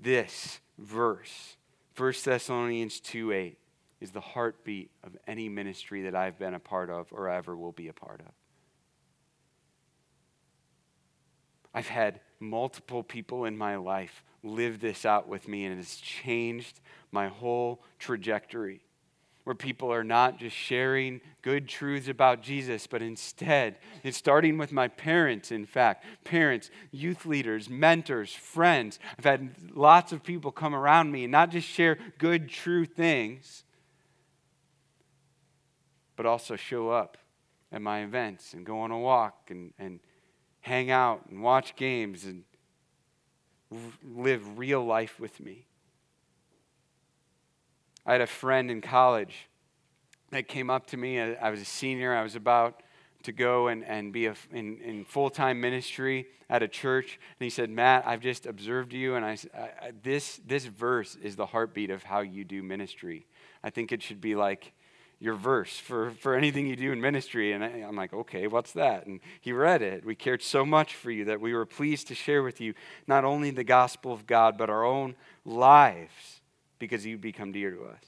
This 0.00 0.58
verse, 0.78 1.56
1 1.96 2.12
Thessalonians 2.24 2.98
2 2.98 3.30
8, 3.30 3.58
is 4.00 4.10
the 4.10 4.20
heartbeat 4.20 4.90
of 5.04 5.16
any 5.28 5.48
ministry 5.48 6.02
that 6.02 6.16
I've 6.16 6.40
been 6.40 6.54
a 6.54 6.58
part 6.58 6.90
of 6.90 7.06
or 7.12 7.28
ever 7.28 7.56
will 7.56 7.70
be 7.70 7.86
a 7.86 7.92
part 7.92 8.18
of. 8.18 8.32
I've 11.74 11.88
had 11.88 12.20
multiple 12.40 13.02
people 13.02 13.44
in 13.44 13.56
my 13.56 13.76
life 13.76 14.24
live 14.42 14.80
this 14.80 15.04
out 15.04 15.28
with 15.28 15.48
me, 15.48 15.64
and 15.64 15.74
it 15.74 15.76
has 15.76 15.96
changed 15.96 16.80
my 17.10 17.28
whole 17.28 17.82
trajectory 17.98 18.82
where 19.44 19.54
people 19.54 19.92
are 19.92 20.04
not 20.04 20.38
just 20.38 20.54
sharing 20.54 21.20
good 21.42 21.68
truths 21.68 22.08
about 22.08 22.42
Jesus, 22.42 22.86
but 22.86 23.02
instead, 23.02 23.76
it's 24.04 24.16
starting 24.16 24.56
with 24.56 24.70
my 24.70 24.86
parents, 24.86 25.50
in 25.50 25.66
fact. 25.66 26.04
Parents, 26.22 26.70
youth 26.92 27.26
leaders, 27.26 27.68
mentors, 27.68 28.32
friends. 28.32 29.00
I've 29.18 29.24
had 29.24 29.50
lots 29.74 30.12
of 30.12 30.22
people 30.22 30.52
come 30.52 30.74
around 30.74 31.10
me 31.10 31.24
and 31.24 31.32
not 31.32 31.50
just 31.50 31.66
share 31.66 31.98
good, 32.18 32.48
true 32.48 32.84
things, 32.84 33.64
but 36.14 36.24
also 36.24 36.54
show 36.54 36.90
up 36.90 37.16
at 37.72 37.82
my 37.82 38.04
events 38.04 38.54
and 38.54 38.64
go 38.64 38.80
on 38.80 38.92
a 38.92 38.98
walk 38.98 39.48
and, 39.50 39.72
and 39.78 39.98
hang 40.72 40.90
out 40.90 41.20
and 41.28 41.42
watch 41.42 41.76
games 41.76 42.24
and 42.24 42.44
live 44.02 44.58
real 44.58 44.82
life 44.82 45.20
with 45.20 45.38
me. 45.38 45.66
I 48.06 48.12
had 48.12 48.22
a 48.22 48.26
friend 48.26 48.70
in 48.70 48.80
college 48.80 49.50
that 50.30 50.48
came 50.48 50.70
up 50.70 50.86
to 50.86 50.96
me. 50.96 51.20
Uh, 51.20 51.34
I 51.42 51.50
was 51.50 51.60
a 51.60 51.66
senior. 51.66 52.16
I 52.16 52.22
was 52.22 52.36
about 52.36 52.82
to 53.24 53.32
go 53.32 53.68
and, 53.68 53.84
and 53.84 54.14
be 54.14 54.24
a, 54.24 54.34
in, 54.50 54.78
in 54.78 55.04
full 55.04 55.28
time 55.28 55.60
ministry 55.60 56.26
at 56.48 56.62
a 56.62 56.68
church. 56.68 57.18
And 57.38 57.44
he 57.44 57.50
said, 57.50 57.68
Matt, 57.68 58.06
I've 58.06 58.20
just 58.20 58.46
observed 58.46 58.94
you, 58.94 59.16
and 59.16 59.26
I, 59.26 59.36
I, 59.54 59.92
this, 60.02 60.40
this 60.46 60.64
verse 60.64 61.18
is 61.22 61.36
the 61.36 61.44
heartbeat 61.44 61.90
of 61.90 62.02
how 62.02 62.20
you 62.20 62.44
do 62.44 62.62
ministry. 62.62 63.26
I 63.62 63.68
think 63.68 63.92
it 63.92 64.02
should 64.02 64.22
be 64.22 64.34
like 64.34 64.72
your 65.22 65.36
verse 65.36 65.78
for, 65.78 66.10
for 66.18 66.34
anything 66.34 66.66
you 66.66 66.74
do 66.74 66.90
in 66.90 67.00
ministry. 67.00 67.52
And 67.52 67.62
I, 67.62 67.68
I'm 67.68 67.94
like, 67.94 68.12
okay, 68.12 68.48
what's 68.48 68.72
that? 68.72 69.06
And 69.06 69.20
he 69.40 69.52
read 69.52 69.80
it. 69.80 70.04
We 70.04 70.16
cared 70.16 70.42
so 70.42 70.66
much 70.66 70.96
for 70.96 71.12
you 71.12 71.26
that 71.26 71.40
we 71.40 71.54
were 71.54 71.64
pleased 71.64 72.08
to 72.08 72.14
share 72.16 72.42
with 72.42 72.60
you 72.60 72.74
not 73.06 73.24
only 73.24 73.52
the 73.52 73.62
gospel 73.62 74.12
of 74.12 74.26
God, 74.26 74.58
but 74.58 74.68
our 74.68 74.84
own 74.84 75.14
lives 75.44 76.40
because 76.80 77.06
you 77.06 77.18
become 77.18 77.52
dear 77.52 77.70
to 77.70 77.84
us. 77.84 78.04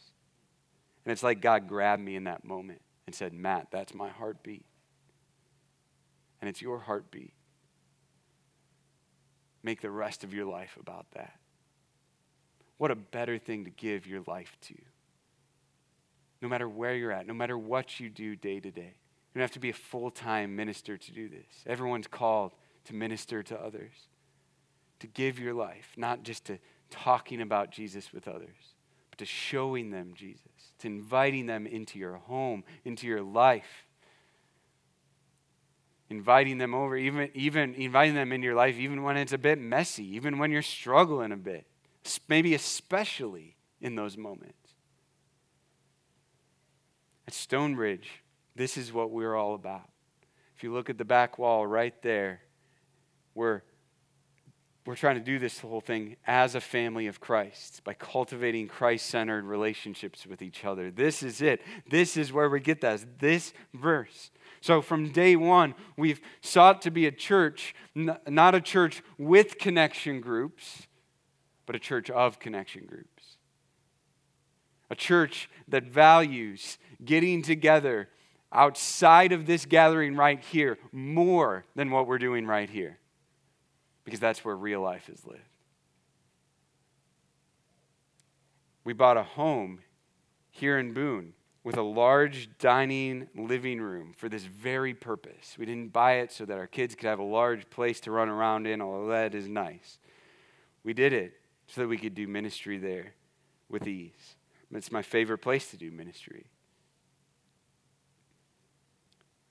And 1.05 1.13
it's 1.13 1.23
like 1.23 1.41
God 1.41 1.69
grabbed 1.69 2.03
me 2.03 2.17
in 2.17 2.25
that 2.25 2.45
moment 2.45 2.81
and 3.07 3.15
said, 3.15 3.33
Matt, 3.33 3.69
that's 3.71 3.95
my 3.95 4.09
heartbeat. 4.09 4.65
And 6.41 6.49
it's 6.49 6.61
your 6.61 6.81
heartbeat. 6.81 7.33
Make 9.63 9.83
the 9.83 9.91
rest 9.91 10.25
of 10.25 10.35
your 10.35 10.47
life 10.47 10.77
about 10.81 11.07
that. 11.13 11.39
What 12.77 12.91
a 12.91 12.97
better 12.97 13.39
thing 13.39 13.67
to 13.67 13.71
give 13.71 14.05
your 14.05 14.23
life 14.27 14.57
to. 14.63 14.75
No 16.45 16.51
matter 16.51 16.69
where 16.69 16.95
you're 16.95 17.11
at, 17.11 17.27
no 17.27 17.33
matter 17.33 17.57
what 17.57 17.99
you 17.99 18.11
do 18.11 18.37
day 18.37 18.61
to 18.61 18.71
day. 18.71 18.93
You 19.33 19.39
don't 19.39 19.45
have 19.45 19.53
to 19.53 19.59
be 19.59 19.71
a 19.71 19.73
full 19.73 20.11
time 20.11 20.55
minister 20.55 20.99
to 20.99 21.11
do 21.11 21.27
this. 21.27 21.47
Everyone's 21.67 22.07
called 22.07 22.53
to 22.85 22.95
minister 22.95 23.43
to 23.45 23.59
others, 23.59 23.93
to 25.01 25.07
give 25.07 25.39
your 25.39 25.55
life, 25.55 25.95
not 25.97 26.23
just 26.23 26.45
to 26.45 26.59
talking 26.91 27.41
about 27.41 27.71
Jesus 27.71 28.13
with 28.13 28.29
others, 28.29 28.75
but 29.09 29.21
to 29.21 29.25
showing 29.25 29.91
them 29.91 30.13
Jesus, 30.15 30.75
to 30.81 30.87
inviting 30.87 31.47
them 31.47 31.67
into 31.67 31.99
your 31.99 32.17
home, 32.17 32.63
into 32.85 33.07
your 33.07 33.23
life. 33.23 33.87
Inviting 36.11 36.59
them 36.59 36.75
over, 36.75 36.95
even, 36.95 37.31
even 37.33 37.73
inviting 37.75 38.17
them 38.17 38.33
into 38.33 38.45
your 38.45 38.55
life, 38.55 38.77
even 38.77 39.03
when 39.03 39.17
it's 39.17 39.33
a 39.33 39.39
bit 39.39 39.59
messy, 39.59 40.15
even 40.15 40.39
when 40.39 40.51
you're 40.51 40.61
struggling 40.61 41.33
a 41.33 41.39
bit, 41.39 41.67
maybe 42.29 42.53
especially 42.53 43.57
in 43.81 43.95
those 43.95 44.19
moments. 44.19 44.64
At 47.27 47.35
Stonebridge, 47.35 48.23
this 48.55 48.77
is 48.77 48.93
what 48.93 49.11
we're 49.11 49.35
all 49.35 49.55
about. 49.55 49.89
If 50.57 50.63
you 50.63 50.73
look 50.73 50.91
at 50.91 50.99
the 50.99 51.05
back 51.05 51.39
wall 51.39 51.67
right 51.67 51.95
there, 52.03 52.41
we're 53.35 53.63
we're 54.87 54.97
trying 54.97 55.15
to 55.15 55.25
do 55.25 55.39
this 55.39 55.61
whole 55.61 55.81
thing 55.81 56.17
as 56.27 56.55
a 56.55 56.61
family 56.61 57.07
of 57.07 57.19
Christ 57.19 57.83
by 57.85 57.95
cultivating 57.95 58.69
Christ 58.69 59.07
centered 59.07 59.45
relationships 59.45 60.27
with 60.27 60.43
each 60.43 60.63
other. 60.65 60.91
This 60.91 61.23
is 61.23 61.41
it. 61.41 61.63
This 61.89 62.19
is 62.19 62.35
where 62.35 62.51
we 62.51 62.61
get 62.61 62.83
that. 62.83 63.19
This 63.19 63.55
verse. 63.73 64.31
So 64.61 64.83
from 64.83 65.11
day 65.11 65.37
one, 65.37 65.75
we've 65.97 66.21
sought 66.43 66.83
to 66.83 66.91
be 66.91 67.07
a 67.07 67.13
church, 67.13 67.75
not 67.95 68.55
a 68.55 68.61
church 68.61 69.03
with 69.17 69.59
connection 69.59 70.21
groups, 70.21 70.87
but 71.65 71.75
a 71.75 71.79
church 71.79 72.11
of 72.11 72.39
connection 72.39 72.85
groups. 72.85 73.39
A 74.91 74.95
church 74.95 75.49
that 75.67 75.85
values 75.85 76.77
getting 77.05 77.43
together 77.43 78.09
outside 78.53 79.33
of 79.33 79.47
this 79.47 79.67
gathering 79.67 80.15
right 80.17 80.41
here 80.41 80.79
more 80.93 81.65
than 81.75 81.91
what 81.91 82.07
we're 82.07 82.19
doing 82.19 82.47
right 82.47 82.71
here 82.71 82.99
because 84.05 84.21
that's 84.21 84.45
where 84.45 84.57
real 84.57 84.81
life 84.81 85.09
is 85.09 85.25
lived. 85.27 85.41
We 88.85 88.93
bought 88.93 89.17
a 89.17 89.23
home 89.23 89.81
here 90.51 90.79
in 90.79 90.93
Boone 90.93 91.33
with 91.65 91.79
a 91.79 91.83
large 91.83 92.51
dining 92.59 93.27
living 93.35 93.81
room 93.81 94.13
for 94.15 94.29
this 94.29 94.45
very 94.45 94.93
purpose. 94.93 95.57
We 95.59 95.65
didn't 95.65 95.93
buy 95.93 96.17
it 96.17 96.31
so 96.31 96.45
that 96.45 96.59
our 96.59 96.67
kids 96.67 96.95
could 96.95 97.07
have 97.07 97.19
a 97.19 97.25
large 97.25 97.69
place 97.71 97.99
to 98.01 98.11
run 98.11 98.29
around 98.29 98.67
in, 98.67 98.83
although 98.83 99.09
that 99.09 99.35
is 99.35 99.49
nice. 99.49 99.99
We 100.85 100.93
did 100.93 101.15
it 101.15 101.33
so 101.67 101.81
that 101.81 101.89
we 101.89 101.97
could 101.97 102.15
do 102.15 102.29
ministry 102.29 102.77
there 102.77 103.15
with 103.71 103.89
ease. 103.89 104.37
It's 104.73 104.93
my 104.93 105.03
favorite 105.03 105.39
place 105.39 105.71
to 105.71 105.79
do 105.79 105.91
ministry. 105.91 106.47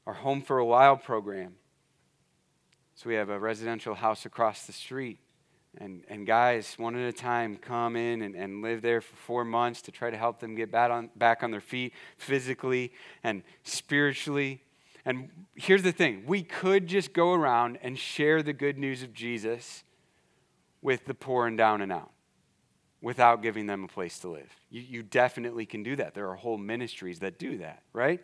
Our 0.06 0.14
Home 0.14 0.42
for 0.42 0.58
a 0.58 0.66
While 0.66 0.98
program 0.98 1.56
so 2.96 3.10
we 3.10 3.16
have 3.16 3.30
a 3.30 3.40
residential 3.40 3.96
house 3.96 4.26
across 4.26 4.66
the 4.66 4.74
street. 4.74 5.20
And, 5.80 6.04
and 6.08 6.28
guys, 6.28 6.76
one 6.78 6.96
at 6.96 7.02
a 7.02 7.12
time, 7.12 7.58
come 7.58 7.96
in 7.96 8.22
and, 8.22 8.36
and 8.36 8.62
live 8.62 8.84
there 8.84 9.02
for 9.02 9.16
four 9.16 9.44
months 9.44 9.82
to 9.84 9.92
try 9.92 10.12
to 10.12 10.18
help 10.18 10.40
them 10.40 10.54
get 10.54 10.72
back 10.72 10.92
on, 10.92 11.10
back 11.16 11.42
on 11.42 11.50
their 11.50 11.62
feet 11.62 11.94
physically 12.18 12.94
and 13.24 13.42
spiritually. 13.64 14.62
And 15.06 15.30
here's 15.56 15.82
the 15.82 15.92
thing 15.92 16.24
we 16.28 16.44
could 16.44 16.86
just 16.86 17.14
go 17.14 17.34
around 17.34 17.80
and 17.82 17.98
share 17.98 18.44
the 18.44 18.54
good 18.54 18.78
news 18.78 19.02
of 19.02 19.14
Jesus 19.14 19.84
with 20.84 21.06
the 21.06 21.16
poor 21.16 21.48
and 21.48 21.58
down 21.58 21.82
and 21.82 21.92
out 21.92 22.12
without 23.02 23.42
giving 23.42 23.66
them 23.66 23.84
a 23.84 23.88
place 23.88 24.20
to 24.20 24.30
live. 24.30 24.50
You, 24.70 24.82
you 24.82 25.04
definitely 25.04 25.66
can 25.66 25.82
do 25.82 25.96
that. 25.96 26.14
There 26.14 26.30
are 26.30 26.36
whole 26.36 26.60
ministries 26.60 27.20
that 27.20 27.40
do 27.40 27.58
that, 27.58 27.82
right? 27.92 28.22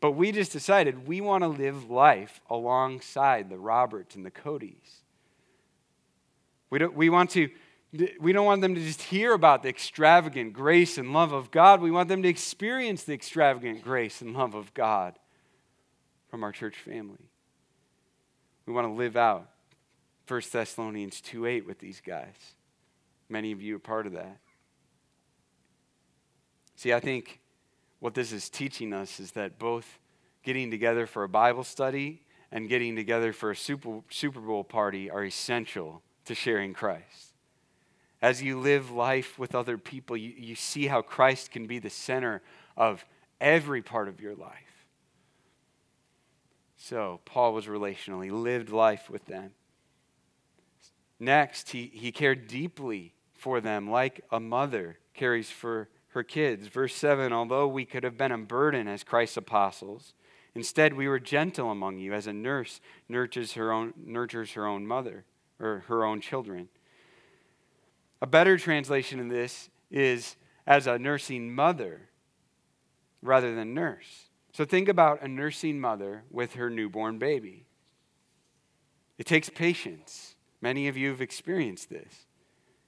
But 0.00 0.12
we 0.12 0.30
just 0.30 0.52
decided 0.52 1.08
we 1.08 1.20
want 1.20 1.42
to 1.42 1.48
live 1.48 1.90
life 1.90 2.40
alongside 2.48 3.50
the 3.50 3.58
Roberts 3.58 4.14
and 4.14 4.24
the 4.24 4.30
Codys. 4.30 5.02
We, 6.70 6.78
don't, 6.78 6.94
we, 6.94 7.08
want 7.10 7.30
to, 7.30 7.48
we 8.20 8.32
don't 8.32 8.46
want 8.46 8.60
them 8.60 8.74
to 8.74 8.80
just 8.80 9.02
hear 9.02 9.32
about 9.32 9.62
the 9.62 9.68
extravagant 9.68 10.52
grace 10.52 10.98
and 10.98 11.12
love 11.12 11.32
of 11.32 11.50
God. 11.50 11.80
We 11.80 11.90
want 11.90 12.08
them 12.08 12.22
to 12.22 12.28
experience 12.28 13.04
the 13.04 13.14
extravagant 13.14 13.82
grace 13.82 14.20
and 14.20 14.34
love 14.34 14.54
of 14.54 14.72
God 14.74 15.18
from 16.28 16.44
our 16.44 16.52
church 16.52 16.76
family. 16.76 17.30
We 18.66 18.72
want 18.72 18.86
to 18.86 18.92
live 18.92 19.16
out 19.16 19.48
1 20.28 20.42
Thessalonians 20.52 21.20
2 21.22 21.46
8 21.46 21.66
with 21.66 21.78
these 21.78 22.00
guys. 22.00 22.34
Many 23.28 23.50
of 23.52 23.62
you 23.62 23.76
are 23.76 23.80
part 23.80 24.06
of 24.06 24.12
that. 24.12 24.38
See, 26.76 26.92
I 26.92 27.00
think 27.00 27.40
what 28.00 28.14
this 28.14 28.32
is 28.32 28.48
teaching 28.48 28.92
us 28.92 29.20
is 29.20 29.32
that 29.32 29.58
both 29.58 29.98
getting 30.42 30.70
together 30.70 31.06
for 31.06 31.24
a 31.24 31.28
Bible 31.28 31.64
study 31.64 32.22
and 32.50 32.68
getting 32.68 32.96
together 32.96 33.32
for 33.32 33.50
a 33.50 33.56
Super, 33.56 34.00
Super 34.08 34.40
Bowl 34.40 34.64
party 34.64 35.10
are 35.10 35.24
essential 35.24 36.02
to 36.24 36.34
sharing 36.34 36.72
Christ. 36.72 37.34
As 38.20 38.42
you 38.42 38.58
live 38.58 38.90
life 38.90 39.38
with 39.38 39.54
other 39.54 39.78
people, 39.78 40.16
you, 40.16 40.32
you 40.36 40.54
see 40.54 40.86
how 40.86 41.02
Christ 41.02 41.50
can 41.50 41.66
be 41.66 41.78
the 41.78 41.90
center 41.90 42.42
of 42.76 43.04
every 43.40 43.82
part 43.82 44.08
of 44.08 44.20
your 44.20 44.34
life. 44.34 44.86
So, 46.76 47.20
Paul 47.24 47.52
was 47.54 47.68
relational. 47.68 48.20
He 48.20 48.30
lived 48.30 48.70
life 48.70 49.10
with 49.10 49.26
them. 49.26 49.50
Next, 51.20 51.70
he, 51.70 51.90
he 51.92 52.12
cared 52.12 52.46
deeply 52.46 53.14
for 53.34 53.60
them, 53.60 53.90
like 53.90 54.24
a 54.30 54.40
mother 54.40 54.98
cares 55.14 55.50
for 55.50 55.88
her 56.10 56.22
kids. 56.22 56.68
Verse 56.68 56.94
7 56.94 57.32
Although 57.32 57.68
we 57.68 57.84
could 57.84 58.04
have 58.04 58.16
been 58.16 58.32
a 58.32 58.38
burden 58.38 58.88
as 58.88 59.04
Christ's 59.04 59.36
apostles, 59.36 60.14
instead 60.54 60.94
we 60.94 61.08
were 61.08 61.20
gentle 61.20 61.70
among 61.70 61.98
you, 61.98 62.12
as 62.12 62.26
a 62.26 62.32
nurse 62.32 62.80
nurtures 63.08 63.52
her 63.54 63.72
own, 63.72 63.94
nurtures 63.96 64.52
her 64.52 64.66
own 64.66 64.86
mother 64.86 65.24
or 65.60 65.84
her 65.88 66.04
own 66.04 66.20
children. 66.20 66.68
A 68.20 68.26
better 68.26 68.58
translation 68.58 69.20
of 69.20 69.28
this 69.28 69.70
is 69.90 70.36
as 70.66 70.86
a 70.86 70.98
nursing 70.98 71.54
mother 71.54 72.08
rather 73.22 73.54
than 73.54 73.74
nurse. 73.74 74.28
So 74.52 74.64
think 74.64 74.88
about 74.88 75.22
a 75.22 75.28
nursing 75.28 75.80
mother 75.80 76.24
with 76.30 76.54
her 76.54 76.68
newborn 76.68 77.18
baby. 77.18 77.66
It 79.18 79.26
takes 79.26 79.48
patience. 79.48 80.36
Many 80.60 80.88
of 80.88 80.96
you 80.96 81.10
have 81.10 81.20
experienced 81.20 81.90
this. 81.90 82.26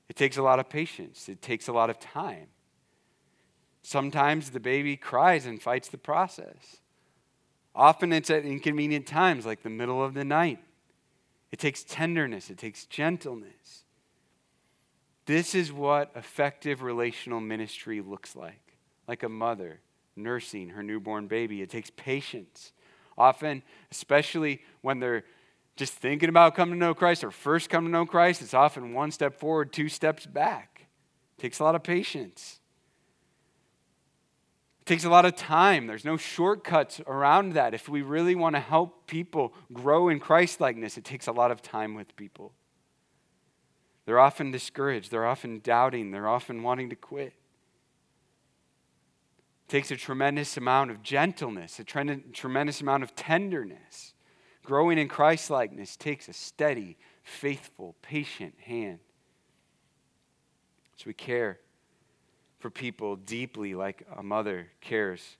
It 0.08 0.16
takes 0.16 0.36
a 0.36 0.42
lot 0.42 0.58
of 0.58 0.68
patience, 0.68 1.28
it 1.28 1.40
takes 1.40 1.68
a 1.68 1.72
lot 1.72 1.88
of 1.88 2.00
time. 2.00 2.48
Sometimes 3.82 4.50
the 4.50 4.60
baby 4.60 4.96
cries 4.96 5.46
and 5.46 5.60
fights 5.60 5.88
the 5.88 5.98
process. 5.98 6.78
Often 7.74 8.12
it's 8.12 8.30
at 8.30 8.44
inconvenient 8.44 9.06
times, 9.06 9.46
like 9.46 9.62
the 9.62 9.70
middle 9.70 10.04
of 10.04 10.14
the 10.14 10.24
night. 10.24 10.58
It 11.50 11.58
takes 11.58 11.82
tenderness, 11.82 12.50
it 12.50 12.58
takes 12.58 12.84
gentleness. 12.86 13.84
This 15.26 15.54
is 15.54 15.72
what 15.72 16.10
effective 16.14 16.82
relational 16.82 17.40
ministry 17.40 18.00
looks 18.00 18.34
like 18.34 18.70
like 19.10 19.24
a 19.24 19.28
mother 19.28 19.80
nursing 20.14 20.68
her 20.68 20.84
newborn 20.84 21.26
baby. 21.26 21.62
It 21.62 21.68
takes 21.68 21.90
patience. 21.90 22.72
Often, 23.18 23.64
especially 23.90 24.62
when 24.82 25.00
they're 25.00 25.24
just 25.74 25.94
thinking 25.94 26.28
about 26.28 26.54
coming 26.54 26.74
to 26.74 26.78
know 26.78 26.94
Christ 26.94 27.24
or 27.24 27.32
first 27.32 27.68
come 27.68 27.84
to 27.84 27.90
know 27.90 28.06
Christ, 28.06 28.40
it's 28.40 28.54
often 28.54 28.94
one 28.94 29.10
step 29.10 29.34
forward, 29.34 29.72
two 29.72 29.88
steps 29.88 30.26
back. 30.26 30.86
It 31.36 31.42
takes 31.42 31.58
a 31.58 31.64
lot 31.64 31.74
of 31.74 31.82
patience. 31.82 32.59
Takes 34.90 35.04
a 35.04 35.08
lot 35.08 35.24
of 35.24 35.36
time. 35.36 35.86
There's 35.86 36.04
no 36.04 36.16
shortcuts 36.16 37.00
around 37.06 37.52
that. 37.52 37.74
If 37.74 37.88
we 37.88 38.02
really 38.02 38.34
want 38.34 38.56
to 38.56 38.60
help 38.60 39.06
people 39.06 39.54
grow 39.72 40.08
in 40.08 40.18
Christ 40.18 40.60
likeness, 40.60 40.98
it 40.98 41.04
takes 41.04 41.28
a 41.28 41.32
lot 41.32 41.52
of 41.52 41.62
time 41.62 41.94
with 41.94 42.16
people. 42.16 42.52
They're 44.04 44.18
often 44.18 44.50
discouraged, 44.50 45.12
they're 45.12 45.28
often 45.28 45.60
doubting, 45.60 46.10
they're 46.10 46.26
often 46.26 46.64
wanting 46.64 46.90
to 46.90 46.96
quit 46.96 47.34
It 49.68 49.68
takes 49.68 49.92
a 49.92 49.96
tremendous 49.96 50.56
amount 50.56 50.90
of 50.90 51.04
gentleness, 51.04 51.78
a 51.78 51.84
tremendous 51.84 52.80
amount 52.80 53.04
of 53.04 53.14
tenderness. 53.14 54.14
Growing 54.64 54.98
in 54.98 55.06
Christ 55.06 55.50
likeness 55.50 55.96
takes 55.96 56.26
a 56.28 56.32
steady, 56.32 56.98
faithful, 57.22 57.94
patient 58.02 58.54
hand. 58.58 58.98
So 60.96 61.04
we 61.06 61.14
care 61.14 61.60
for 62.60 62.70
people 62.70 63.16
deeply, 63.16 63.74
like 63.74 64.06
a 64.16 64.22
mother 64.22 64.68
cares 64.80 65.36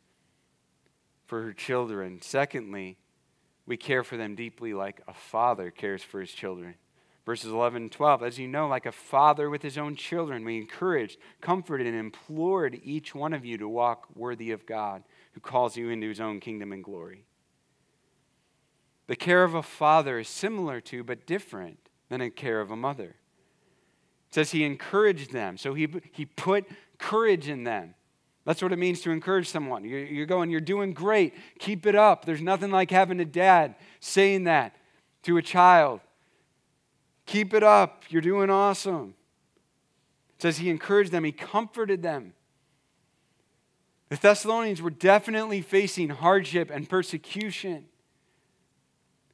for 1.26 1.42
her 1.42 1.52
children. 1.52 2.20
Secondly, 2.20 2.96
we 3.66 3.76
care 3.76 4.02
for 4.02 4.16
them 4.16 4.35
deeply, 4.35 4.74
like 4.74 5.00
a 5.06 5.14
father 5.14 5.70
cares 5.70 6.02
for 6.02 6.20
his 6.20 6.33
children. 6.33 6.74
Verses 7.24 7.52
11 7.52 7.83
and 7.83 7.92
12. 7.92 8.22
As 8.22 8.38
you 8.38 8.48
know, 8.48 8.66
like 8.66 8.87
a 8.87 8.92
father 8.92 9.48
with 9.48 9.62
his 9.62 9.78
own 9.78 9.94
children, 9.94 10.44
we 10.44 10.56
encouraged, 10.56 11.18
comforted, 11.40 11.87
and 11.87 11.94
implored 11.94 12.80
each 12.83 13.14
one 13.14 13.33
of 13.33 13.44
you 13.44 13.59
to 13.59 13.68
walk 13.68 14.09
worthy 14.16 14.50
of 14.50 14.66
God, 14.66 15.04
who 15.35 15.40
calls 15.40 15.76
you 15.76 15.90
into 15.90 16.09
his 16.09 16.20
own 16.20 16.40
kingdom 16.40 16.72
and 16.72 16.83
glory. 16.83 17.26
The 19.06 19.14
care 19.14 19.44
of 19.44 19.54
a 19.54 19.62
father 19.62 20.18
is 20.18 20.28
similar 20.28 20.80
to, 20.80 21.04
but 21.04 21.26
different 21.26 21.90
than 22.09 22.20
a 22.20 22.30
care 22.30 22.61
of 22.61 22.70
a 22.70 22.76
mother. 22.76 23.16
It 24.31 24.35
says 24.35 24.53
he 24.53 24.64
encouraged 24.64 25.33
them, 25.33 25.57
so 25.57 25.75
he, 25.75 25.88
he 26.12 26.25
put 26.25 26.64
courage 26.99 27.49
in 27.49 27.64
them. 27.64 27.95
That's 28.45 28.62
what 28.62 28.73
it 28.73 28.79
means 28.79 29.01
to 29.03 29.11
encourage 29.11 29.49
someone. 29.49 29.85
You're, 29.85 30.05
you're 30.05 30.27
going, 30.27 30.51
you're 30.51 30.61
doing 30.61 30.93
great. 30.93 31.35
Keep 31.59 31.85
it 31.87 31.95
up. 31.97 32.25
There's 32.25 32.40
nothing 32.40 32.71
like 32.71 32.90
having 32.90 33.21
a 33.21 33.25
dad 33.25 33.75
saying 33.99 34.45
that 34.45 34.77
to 35.25 35.37
a 35.37 35.43
child. 35.43 36.01
Keep 37.27 37.55
it 37.55 37.62
up. 37.62 38.05
You're 38.09 38.23
doing 38.23 38.51
awesome. 38.51 39.14
It 40.37 40.43
says 40.43 40.59
he 40.59 40.71
encouraged 40.71 41.12
them, 41.12 41.25
he 41.25 41.33
comforted 41.33 42.03
them. 42.03 42.33
The 44.09 44.16
Thessalonians 44.16 44.81
were 44.81 44.90
definitely 44.90 45.61
facing 45.61 46.09
hardship 46.09 46.71
and 46.71 46.88
persecution. 46.88 47.87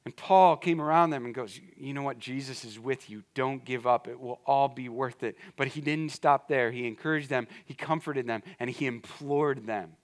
And 0.06 0.14
Paul 0.14 0.56
came 0.56 0.80
around 0.80 1.10
them 1.10 1.24
and 1.24 1.34
goes, 1.34 1.58
You 1.76 1.92
know 1.92 2.04
what? 2.04 2.20
Jesus 2.20 2.64
is 2.64 2.78
with 2.78 3.10
you. 3.10 3.24
Don't 3.34 3.64
give 3.64 3.88
up. 3.88 4.06
It 4.06 4.20
will 4.20 4.38
all 4.46 4.68
be 4.68 4.88
worth 4.88 5.24
it. 5.24 5.36
But 5.56 5.66
he 5.66 5.80
didn't 5.80 6.12
stop 6.12 6.46
there. 6.46 6.70
He 6.70 6.86
encouraged 6.86 7.28
them, 7.28 7.48
he 7.64 7.74
comforted 7.74 8.24
them, 8.24 8.44
and 8.60 8.70
he 8.70 8.86
implored 8.86 9.66
them. 9.66 9.96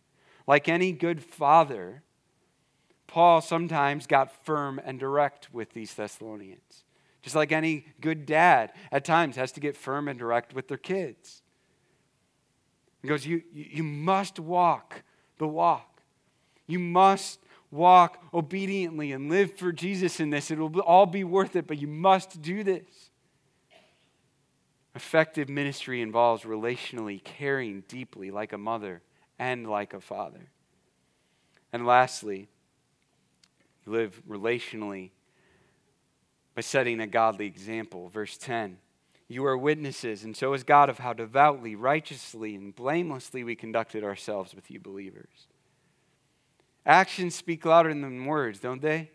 Like 0.44 0.68
any 0.68 0.90
good 0.90 1.22
father, 1.22 2.02
Paul 3.06 3.40
sometimes 3.40 4.08
got 4.08 4.44
firm 4.44 4.80
and 4.84 4.98
direct 4.98 5.54
with 5.54 5.72
these 5.72 5.94
Thessalonians. 5.94 6.82
Just 7.22 7.36
like 7.36 7.52
any 7.52 7.86
good 8.00 8.26
dad 8.26 8.72
at 8.90 9.04
times 9.04 9.36
has 9.36 9.52
to 9.52 9.60
get 9.60 9.76
firm 9.76 10.08
and 10.08 10.18
direct 10.18 10.52
with 10.52 10.66
their 10.66 10.78
kids. 10.78 11.42
He 13.02 13.08
goes, 13.08 13.24
You, 13.24 13.42
you 13.52 13.84
must 13.84 14.40
walk 14.40 15.04
the 15.38 15.46
walk. 15.46 16.02
You 16.66 16.80
must 16.80 17.38
walk 17.72 18.22
obediently 18.32 19.11
and 19.11 19.28
live 19.28 19.56
for 19.56 19.72
Jesus 19.72 20.20
in 20.20 20.30
this. 20.30 20.50
It'll 20.50 20.78
all 20.80 21.06
be 21.06 21.24
worth 21.24 21.56
it, 21.56 21.66
but 21.66 21.78
you 21.78 21.88
must 21.88 22.40
do 22.40 22.62
this. 22.62 23.11
Effective 24.94 25.48
ministry 25.48 26.02
involves 26.02 26.44
relationally 26.44 27.24
caring 27.24 27.82
deeply 27.88 28.30
like 28.30 28.52
a 28.52 28.58
mother 28.58 29.00
and 29.38 29.68
like 29.68 29.94
a 29.94 30.00
father. 30.00 30.50
And 31.72 31.87
lastly, 31.87 32.48
live 33.87 34.20
relationally 34.28 35.11
by 36.54 36.61
setting 36.61 37.00
a 37.00 37.06
godly 37.06 37.46
example. 37.46 38.11
Verse 38.11 38.37
10 38.37 38.76
You 39.28 39.46
are 39.46 39.56
witnesses, 39.56 40.24
and 40.24 40.37
so 40.37 40.52
is 40.52 40.62
God, 40.62 40.90
of 40.90 40.98
how 40.98 41.14
devoutly, 41.14 41.74
righteously, 41.74 42.54
and 42.54 42.76
blamelessly 42.76 43.42
we 43.42 43.56
conducted 43.56 44.04
ourselves 44.04 44.54
with 44.54 44.70
you 44.70 44.78
believers. 44.78 45.46
Actions 46.84 47.34
speak 47.34 47.64
louder 47.64 47.90
than 47.90 48.24
words, 48.24 48.58
don't 48.58 48.82
they? 48.82 49.10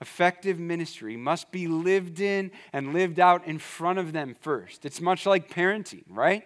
Effective 0.00 0.58
ministry 0.58 1.16
must 1.16 1.52
be 1.52 1.68
lived 1.68 2.20
in 2.20 2.50
and 2.72 2.92
lived 2.92 3.20
out 3.20 3.46
in 3.46 3.58
front 3.58 3.98
of 3.98 4.12
them 4.12 4.34
first. 4.40 4.84
It's 4.84 5.00
much 5.00 5.24
like 5.24 5.48
parenting, 5.48 6.04
right? 6.08 6.44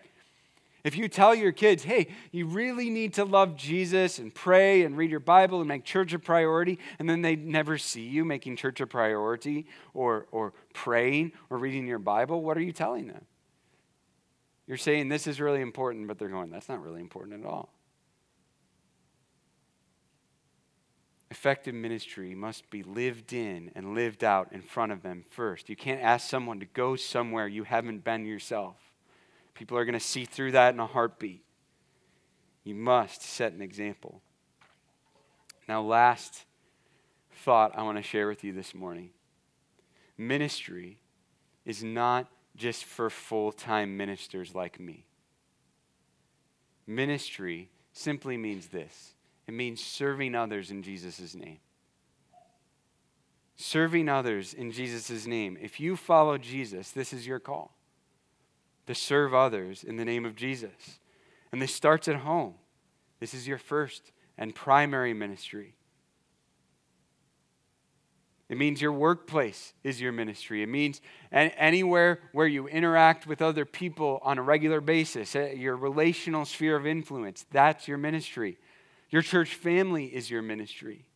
If 0.84 0.96
you 0.96 1.08
tell 1.08 1.34
your 1.34 1.52
kids, 1.52 1.82
hey, 1.82 2.08
you 2.30 2.46
really 2.46 2.88
need 2.88 3.14
to 3.14 3.24
love 3.24 3.56
Jesus 3.56 4.18
and 4.18 4.32
pray 4.32 4.84
and 4.84 4.96
read 4.96 5.10
your 5.10 5.20
Bible 5.20 5.58
and 5.58 5.66
make 5.66 5.84
church 5.84 6.12
a 6.12 6.18
priority, 6.18 6.78
and 6.98 7.10
then 7.10 7.20
they 7.20 7.34
never 7.36 7.78
see 7.78 8.02
you 8.02 8.24
making 8.24 8.56
church 8.56 8.80
a 8.80 8.86
priority 8.86 9.66
or, 9.92 10.26
or 10.30 10.52
praying 10.72 11.32
or 11.50 11.58
reading 11.58 11.86
your 11.86 11.98
Bible, 11.98 12.42
what 12.42 12.56
are 12.56 12.62
you 12.62 12.72
telling 12.72 13.08
them? 13.08 13.24
You're 14.66 14.76
saying 14.76 15.08
this 15.08 15.26
is 15.26 15.40
really 15.40 15.62
important, 15.62 16.06
but 16.06 16.18
they're 16.18 16.28
going, 16.28 16.50
that's 16.50 16.68
not 16.68 16.82
really 16.82 17.00
important 17.00 17.44
at 17.44 17.48
all. 17.48 17.70
Effective 21.38 21.72
ministry 21.72 22.34
must 22.34 22.68
be 22.68 22.82
lived 22.82 23.32
in 23.32 23.70
and 23.76 23.94
lived 23.94 24.24
out 24.24 24.50
in 24.50 24.60
front 24.60 24.90
of 24.90 25.02
them 25.02 25.24
first. 25.30 25.68
You 25.68 25.76
can't 25.76 26.02
ask 26.02 26.28
someone 26.28 26.58
to 26.58 26.66
go 26.66 26.96
somewhere 26.96 27.46
you 27.46 27.62
haven't 27.62 28.02
been 28.02 28.26
yourself. 28.26 28.74
People 29.54 29.78
are 29.78 29.84
going 29.84 29.92
to 29.92 30.00
see 30.00 30.24
through 30.24 30.50
that 30.50 30.74
in 30.74 30.80
a 30.80 30.86
heartbeat. 30.86 31.44
You 32.64 32.74
must 32.74 33.22
set 33.22 33.52
an 33.52 33.62
example. 33.62 34.20
Now, 35.68 35.80
last 35.80 36.44
thought 37.30 37.78
I 37.78 37.84
want 37.84 37.98
to 37.98 38.02
share 38.02 38.26
with 38.26 38.42
you 38.42 38.52
this 38.52 38.74
morning 38.74 39.10
ministry 40.16 40.98
is 41.64 41.84
not 41.84 42.26
just 42.56 42.84
for 42.84 43.10
full 43.10 43.52
time 43.52 43.96
ministers 43.96 44.56
like 44.56 44.80
me. 44.80 45.06
Ministry 46.84 47.70
simply 47.92 48.36
means 48.36 48.66
this 48.66 49.14
it 49.48 49.54
means 49.54 49.82
serving 49.82 50.34
others 50.34 50.70
in 50.70 50.82
Jesus' 50.82 51.34
name. 51.34 51.58
serving 53.60 54.08
others 54.08 54.54
in 54.54 54.70
Jesus' 54.70 55.26
name. 55.26 55.58
If 55.60 55.80
you 55.80 55.96
follow 55.96 56.38
Jesus, 56.38 56.92
this 56.92 57.12
is 57.12 57.26
your 57.26 57.40
call 57.40 57.74
to 58.86 58.94
serve 58.94 59.34
others 59.34 59.82
in 59.82 59.96
the 59.96 60.04
name 60.04 60.24
of 60.24 60.36
Jesus. 60.36 61.00
And 61.50 61.60
this 61.60 61.74
starts 61.74 62.06
at 62.06 62.16
home. 62.16 62.54
This 63.18 63.34
is 63.34 63.48
your 63.48 63.58
first 63.58 64.12
and 64.36 64.54
primary 64.54 65.12
ministry. 65.12 65.74
It 68.48 68.56
means 68.56 68.80
your 68.80 68.92
workplace 68.92 69.74
is 69.82 70.00
your 70.00 70.12
ministry. 70.12 70.62
It 70.62 70.68
means 70.68 71.00
anywhere 71.32 72.20
where 72.32 72.46
you 72.46 72.68
interact 72.68 73.26
with 73.26 73.42
other 73.42 73.64
people 73.64 74.20
on 74.22 74.38
a 74.38 74.42
regular 74.42 74.80
basis, 74.80 75.34
eh, 75.34 75.52
your 75.52 75.76
relational 75.76 76.44
sphere 76.44 76.76
of 76.76 76.86
influence, 76.86 77.44
that's 77.50 77.88
your 77.88 77.98
ministry. 77.98 78.56
Your 79.10 79.22
church 79.22 79.54
family 79.54 80.06
is 80.06 80.30
your 80.30 80.42
ministry. 80.42 81.06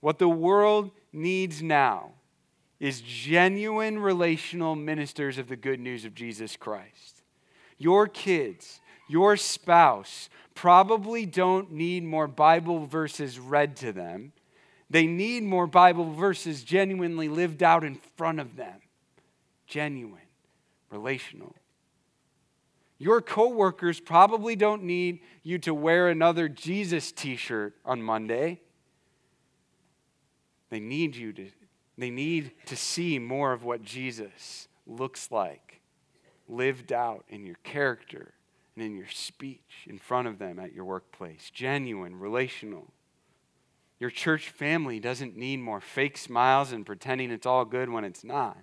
What 0.00 0.18
the 0.18 0.28
world 0.28 0.90
needs 1.12 1.62
now 1.62 2.12
is 2.80 3.00
genuine 3.00 3.98
relational 3.98 4.74
ministers 4.74 5.38
of 5.38 5.48
the 5.48 5.56
good 5.56 5.78
news 5.78 6.04
of 6.04 6.14
Jesus 6.14 6.56
Christ. 6.56 7.22
Your 7.78 8.08
kids, 8.08 8.80
your 9.08 9.36
spouse 9.36 10.28
probably 10.54 11.26
don't 11.26 11.72
need 11.72 12.02
more 12.02 12.26
Bible 12.26 12.86
verses 12.86 13.38
read 13.38 13.76
to 13.76 13.92
them 13.92 14.32
they 14.92 15.06
need 15.06 15.42
more 15.42 15.66
Bible 15.66 16.12
verses 16.12 16.62
genuinely 16.62 17.26
lived 17.26 17.62
out 17.62 17.82
in 17.82 17.94
front 17.94 18.40
of 18.40 18.56
them. 18.56 18.78
Genuine, 19.66 20.28
relational. 20.90 21.56
Your 23.02 23.20
coworkers 23.20 23.98
probably 23.98 24.54
don't 24.54 24.84
need 24.84 25.22
you 25.42 25.58
to 25.58 25.74
wear 25.74 26.08
another 26.08 26.48
Jesus 26.48 27.10
t-shirt 27.10 27.74
on 27.84 28.00
Monday. 28.00 28.60
They 30.70 30.78
need 30.78 31.16
you 31.16 31.32
to 31.32 31.50
they 31.98 32.10
need 32.10 32.52
to 32.66 32.76
see 32.76 33.18
more 33.18 33.52
of 33.52 33.64
what 33.64 33.82
Jesus 33.82 34.68
looks 34.86 35.32
like 35.32 35.80
lived 36.46 36.92
out 36.92 37.24
in 37.28 37.44
your 37.44 37.56
character 37.64 38.34
and 38.76 38.84
in 38.84 38.96
your 38.96 39.08
speech 39.08 39.88
in 39.88 39.98
front 39.98 40.28
of 40.28 40.38
them 40.38 40.60
at 40.60 40.72
your 40.72 40.84
workplace. 40.84 41.50
Genuine, 41.52 42.20
relational. 42.20 42.92
Your 43.98 44.10
church 44.10 44.48
family 44.48 45.00
doesn't 45.00 45.36
need 45.36 45.58
more 45.58 45.80
fake 45.80 46.16
smiles 46.16 46.70
and 46.70 46.86
pretending 46.86 47.32
it's 47.32 47.46
all 47.46 47.64
good 47.64 47.90
when 47.90 48.04
it's 48.04 48.22
not. 48.22 48.58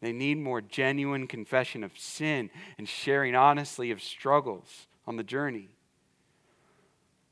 They 0.00 0.12
need 0.12 0.38
more 0.38 0.60
genuine 0.60 1.26
confession 1.26 1.82
of 1.82 1.98
sin 1.98 2.50
and 2.76 2.88
sharing 2.88 3.34
honestly 3.34 3.90
of 3.90 4.02
struggles 4.02 4.86
on 5.06 5.16
the 5.16 5.24
journey. 5.24 5.70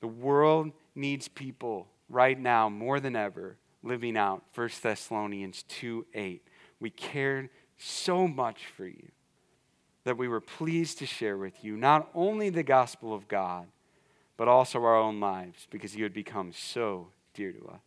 The 0.00 0.08
world 0.08 0.72
needs 0.94 1.28
people 1.28 1.88
right 2.08 2.38
now 2.38 2.68
more 2.68 3.00
than 3.00 3.16
ever 3.16 3.56
living 3.82 4.16
out 4.16 4.42
1 4.54 4.70
Thessalonians 4.82 5.62
2 5.68 6.06
8. 6.14 6.42
We 6.80 6.90
cared 6.90 7.50
so 7.78 8.26
much 8.26 8.66
for 8.76 8.86
you 8.86 9.10
that 10.04 10.18
we 10.18 10.28
were 10.28 10.40
pleased 10.40 10.98
to 10.98 11.06
share 11.06 11.36
with 11.36 11.64
you 11.64 11.76
not 11.76 12.08
only 12.14 12.48
the 12.48 12.62
gospel 12.62 13.14
of 13.14 13.28
God, 13.28 13.66
but 14.36 14.48
also 14.48 14.82
our 14.82 14.96
own 14.96 15.18
lives 15.20 15.66
because 15.70 15.96
you 15.96 16.04
had 16.04 16.12
become 16.12 16.52
so 16.52 17.08
dear 17.34 17.52
to 17.52 17.66
us. 17.68 17.80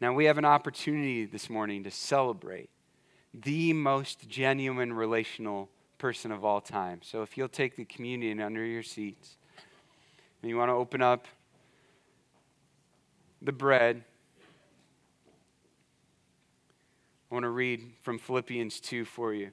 Now, 0.00 0.12
we 0.12 0.24
have 0.24 0.38
an 0.38 0.44
opportunity 0.44 1.24
this 1.24 1.48
morning 1.48 1.84
to 1.84 1.90
celebrate 1.90 2.70
the 3.34 3.72
most 3.72 4.28
genuine 4.28 4.92
relational 4.92 5.68
person 5.98 6.32
of 6.32 6.44
all 6.44 6.60
time. 6.60 7.00
So, 7.02 7.22
if 7.22 7.36
you'll 7.36 7.48
take 7.48 7.76
the 7.76 7.84
communion 7.84 8.40
under 8.40 8.64
your 8.64 8.82
seats 8.82 9.36
and 10.42 10.50
you 10.50 10.56
want 10.56 10.68
to 10.68 10.74
open 10.74 11.00
up 11.02 11.26
the 13.40 13.52
bread, 13.52 14.04
I 17.30 17.34
want 17.34 17.44
to 17.44 17.50
read 17.50 17.92
from 18.02 18.18
Philippians 18.18 18.80
2 18.80 19.04
for 19.04 19.32
you. 19.32 19.52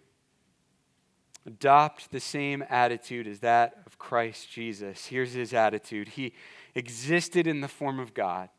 Adopt 1.46 2.12
the 2.12 2.20
same 2.20 2.63
attitude 2.70 3.26
as 3.26 3.39
that 3.39 3.82
of 3.86 3.98
Christ 3.98 4.52
Jesus. 4.52 5.06
Here's 5.06 5.34
his 5.34 5.54
attitude. 5.54 6.10
He 6.10 6.34
existed 6.76 7.48
in 7.48 7.62
the 7.62 7.68
form 7.68 8.00
of 8.00 8.13
God 8.13 8.50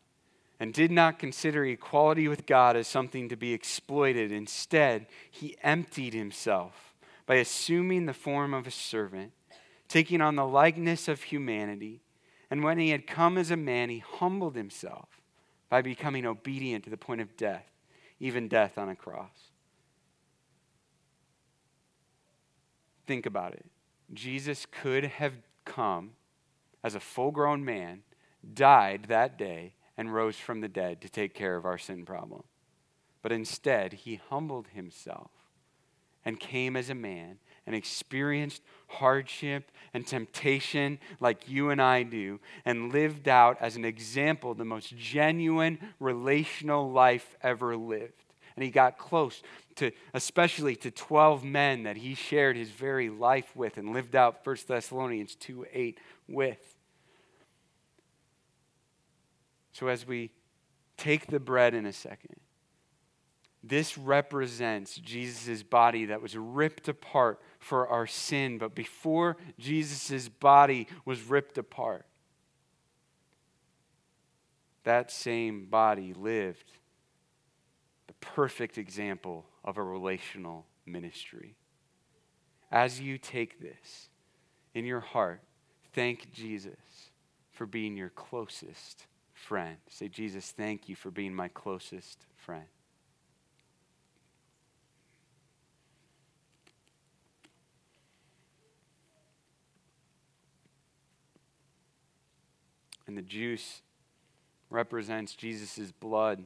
and 0.60 0.74
did 0.74 0.90
not 0.90 1.18
consider 1.18 1.64
equality 1.64 2.28
with 2.28 2.44
God 2.44 2.76
as 2.76 2.86
something 2.86 3.30
to 3.30 3.36
be 3.36 3.54
exploited. 3.54 4.30
Instead, 4.30 5.06
he 5.30 5.56
emptied 5.62 6.12
himself 6.12 6.94
by 7.24 7.36
assuming 7.36 8.04
the 8.04 8.12
form 8.12 8.52
of 8.52 8.66
a 8.66 8.70
servant, 8.70 9.32
taking 9.88 10.20
on 10.20 10.36
the 10.36 10.46
likeness 10.46 11.08
of 11.08 11.22
humanity. 11.22 12.02
And 12.50 12.62
when 12.62 12.78
he 12.78 12.90
had 12.90 13.06
come 13.06 13.38
as 13.38 13.50
a 13.50 13.56
man, 13.56 13.88
he 13.88 14.00
humbled 14.00 14.54
himself 14.54 15.08
by 15.70 15.80
becoming 15.80 16.26
obedient 16.26 16.84
to 16.84 16.90
the 16.90 16.96
point 16.98 17.22
of 17.22 17.36
death, 17.38 17.64
even 18.18 18.46
death 18.46 18.76
on 18.76 18.90
a 18.90 18.96
cross. 18.96 19.30
Think 23.06 23.24
about 23.24 23.54
it. 23.54 23.64
Jesus 24.12 24.66
could 24.70 25.04
have 25.04 25.32
come 25.64 26.10
as 26.84 26.94
a 26.94 27.00
full 27.00 27.30
grown 27.30 27.64
man, 27.64 28.02
died 28.52 29.06
that 29.08 29.38
day, 29.38 29.72
and 30.00 30.14
rose 30.14 30.36
from 30.36 30.62
the 30.62 30.68
dead 30.68 30.98
to 31.02 31.10
take 31.10 31.34
care 31.34 31.56
of 31.56 31.66
our 31.66 31.76
sin 31.76 32.06
problem. 32.06 32.42
But 33.20 33.32
instead, 33.32 33.92
he 33.92 34.18
humbled 34.30 34.68
himself 34.68 35.30
and 36.24 36.40
came 36.40 36.74
as 36.74 36.88
a 36.88 36.94
man 36.94 37.36
and 37.66 37.76
experienced 37.76 38.62
hardship 38.88 39.70
and 39.92 40.06
temptation 40.06 40.98
like 41.20 41.50
you 41.50 41.68
and 41.68 41.82
I 41.82 42.02
do, 42.02 42.40
and 42.64 42.90
lived 42.90 43.28
out 43.28 43.58
as 43.60 43.76
an 43.76 43.84
example 43.84 44.54
the 44.54 44.64
most 44.64 44.96
genuine 44.96 45.78
relational 45.98 46.90
life 46.90 47.36
ever 47.42 47.76
lived. 47.76 48.24
And 48.56 48.64
he 48.64 48.70
got 48.70 48.96
close 48.96 49.42
to, 49.76 49.90
especially 50.14 50.76
to 50.76 50.90
12 50.90 51.44
men 51.44 51.82
that 51.82 51.98
he 51.98 52.14
shared 52.14 52.56
his 52.56 52.70
very 52.70 53.10
life 53.10 53.54
with 53.54 53.76
and 53.76 53.92
lived 53.92 54.16
out 54.16 54.46
1 54.46 54.56
Thessalonians 54.66 55.34
2 55.34 55.66
8 55.70 56.00
with. 56.26 56.79
So, 59.72 59.88
as 59.88 60.06
we 60.06 60.32
take 60.96 61.28
the 61.28 61.40
bread 61.40 61.74
in 61.74 61.86
a 61.86 61.92
second, 61.92 62.36
this 63.62 63.98
represents 63.98 64.96
Jesus' 64.96 65.62
body 65.62 66.06
that 66.06 66.22
was 66.22 66.36
ripped 66.36 66.88
apart 66.88 67.40
for 67.58 67.88
our 67.88 68.06
sin. 68.06 68.58
But 68.58 68.74
before 68.74 69.36
Jesus' 69.58 70.28
body 70.28 70.88
was 71.04 71.22
ripped 71.22 71.58
apart, 71.58 72.06
that 74.84 75.10
same 75.10 75.66
body 75.66 76.14
lived 76.14 76.72
the 78.06 78.14
perfect 78.14 78.78
example 78.78 79.46
of 79.62 79.76
a 79.76 79.82
relational 79.82 80.66
ministry. 80.86 81.54
As 82.72 83.00
you 83.00 83.18
take 83.18 83.60
this 83.60 84.08
in 84.74 84.86
your 84.86 85.00
heart, 85.00 85.42
thank 85.92 86.32
Jesus 86.32 87.10
for 87.52 87.66
being 87.66 87.96
your 87.96 88.08
closest 88.08 89.06
friend. 89.40 89.76
Say, 89.88 90.08
Jesus, 90.08 90.52
thank 90.52 90.88
you 90.88 90.94
for 90.94 91.10
being 91.10 91.34
my 91.34 91.48
closest 91.48 92.26
friend. 92.36 92.64
And 103.06 103.18
the 103.18 103.22
juice 103.22 103.82
represents 104.70 105.34
Jesus' 105.34 105.90
blood 105.90 106.44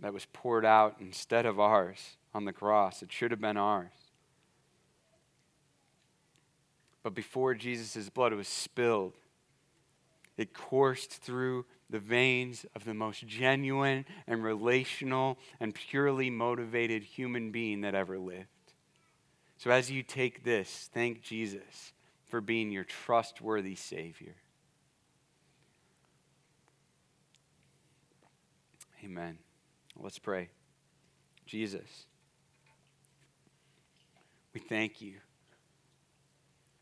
that 0.00 0.14
was 0.14 0.26
poured 0.32 0.64
out 0.64 0.96
instead 1.00 1.44
of 1.44 1.60
ours 1.60 2.16
on 2.34 2.46
the 2.46 2.52
cross. 2.52 3.02
It 3.02 3.12
should 3.12 3.30
have 3.30 3.40
been 3.40 3.58
ours. 3.58 3.92
But 7.02 7.14
before 7.14 7.54
Jesus' 7.54 8.08
blood 8.08 8.32
was 8.32 8.48
spilled, 8.48 9.12
it 10.36 10.54
coursed 10.54 11.12
through 11.12 11.66
the 11.88 11.98
veins 11.98 12.66
of 12.74 12.84
the 12.84 12.94
most 12.94 13.26
genuine 13.26 14.04
and 14.26 14.42
relational 14.42 15.38
and 15.60 15.74
purely 15.74 16.30
motivated 16.30 17.02
human 17.02 17.50
being 17.50 17.82
that 17.82 17.94
ever 17.94 18.18
lived. 18.18 18.48
So 19.58 19.70
as 19.70 19.90
you 19.90 20.02
take 20.02 20.44
this, 20.44 20.90
thank 20.92 21.22
Jesus 21.22 21.92
for 22.26 22.40
being 22.40 22.70
your 22.70 22.84
trustworthy 22.84 23.76
Savior. 23.76 24.34
Amen. 29.04 29.38
Let's 29.98 30.18
pray. 30.18 30.48
Jesus, 31.46 32.06
we 34.52 34.60
thank 34.60 35.00
you 35.00 35.14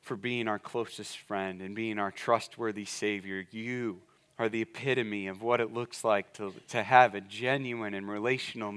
for 0.01 0.17
being 0.17 0.49
our 0.49 0.59
closest 0.59 1.19
friend 1.19 1.61
and 1.61 1.75
being 1.75 1.99
our 1.99 2.11
trustworthy 2.11 2.87
Savior. 2.87 3.47
You 3.51 4.01
are 4.39 4.49
the 4.49 4.63
epitome 4.63 5.29
of 5.29 5.43
what 5.43 5.61
it 5.61 5.73
looks 5.73 6.05
like 6.05 6.33
to, 6.35 6.53
to 6.69 6.83
have 6.83 7.15
a 7.15 7.21
genuine 7.21 7.95
and 7.95 8.09
relational 8.09 8.73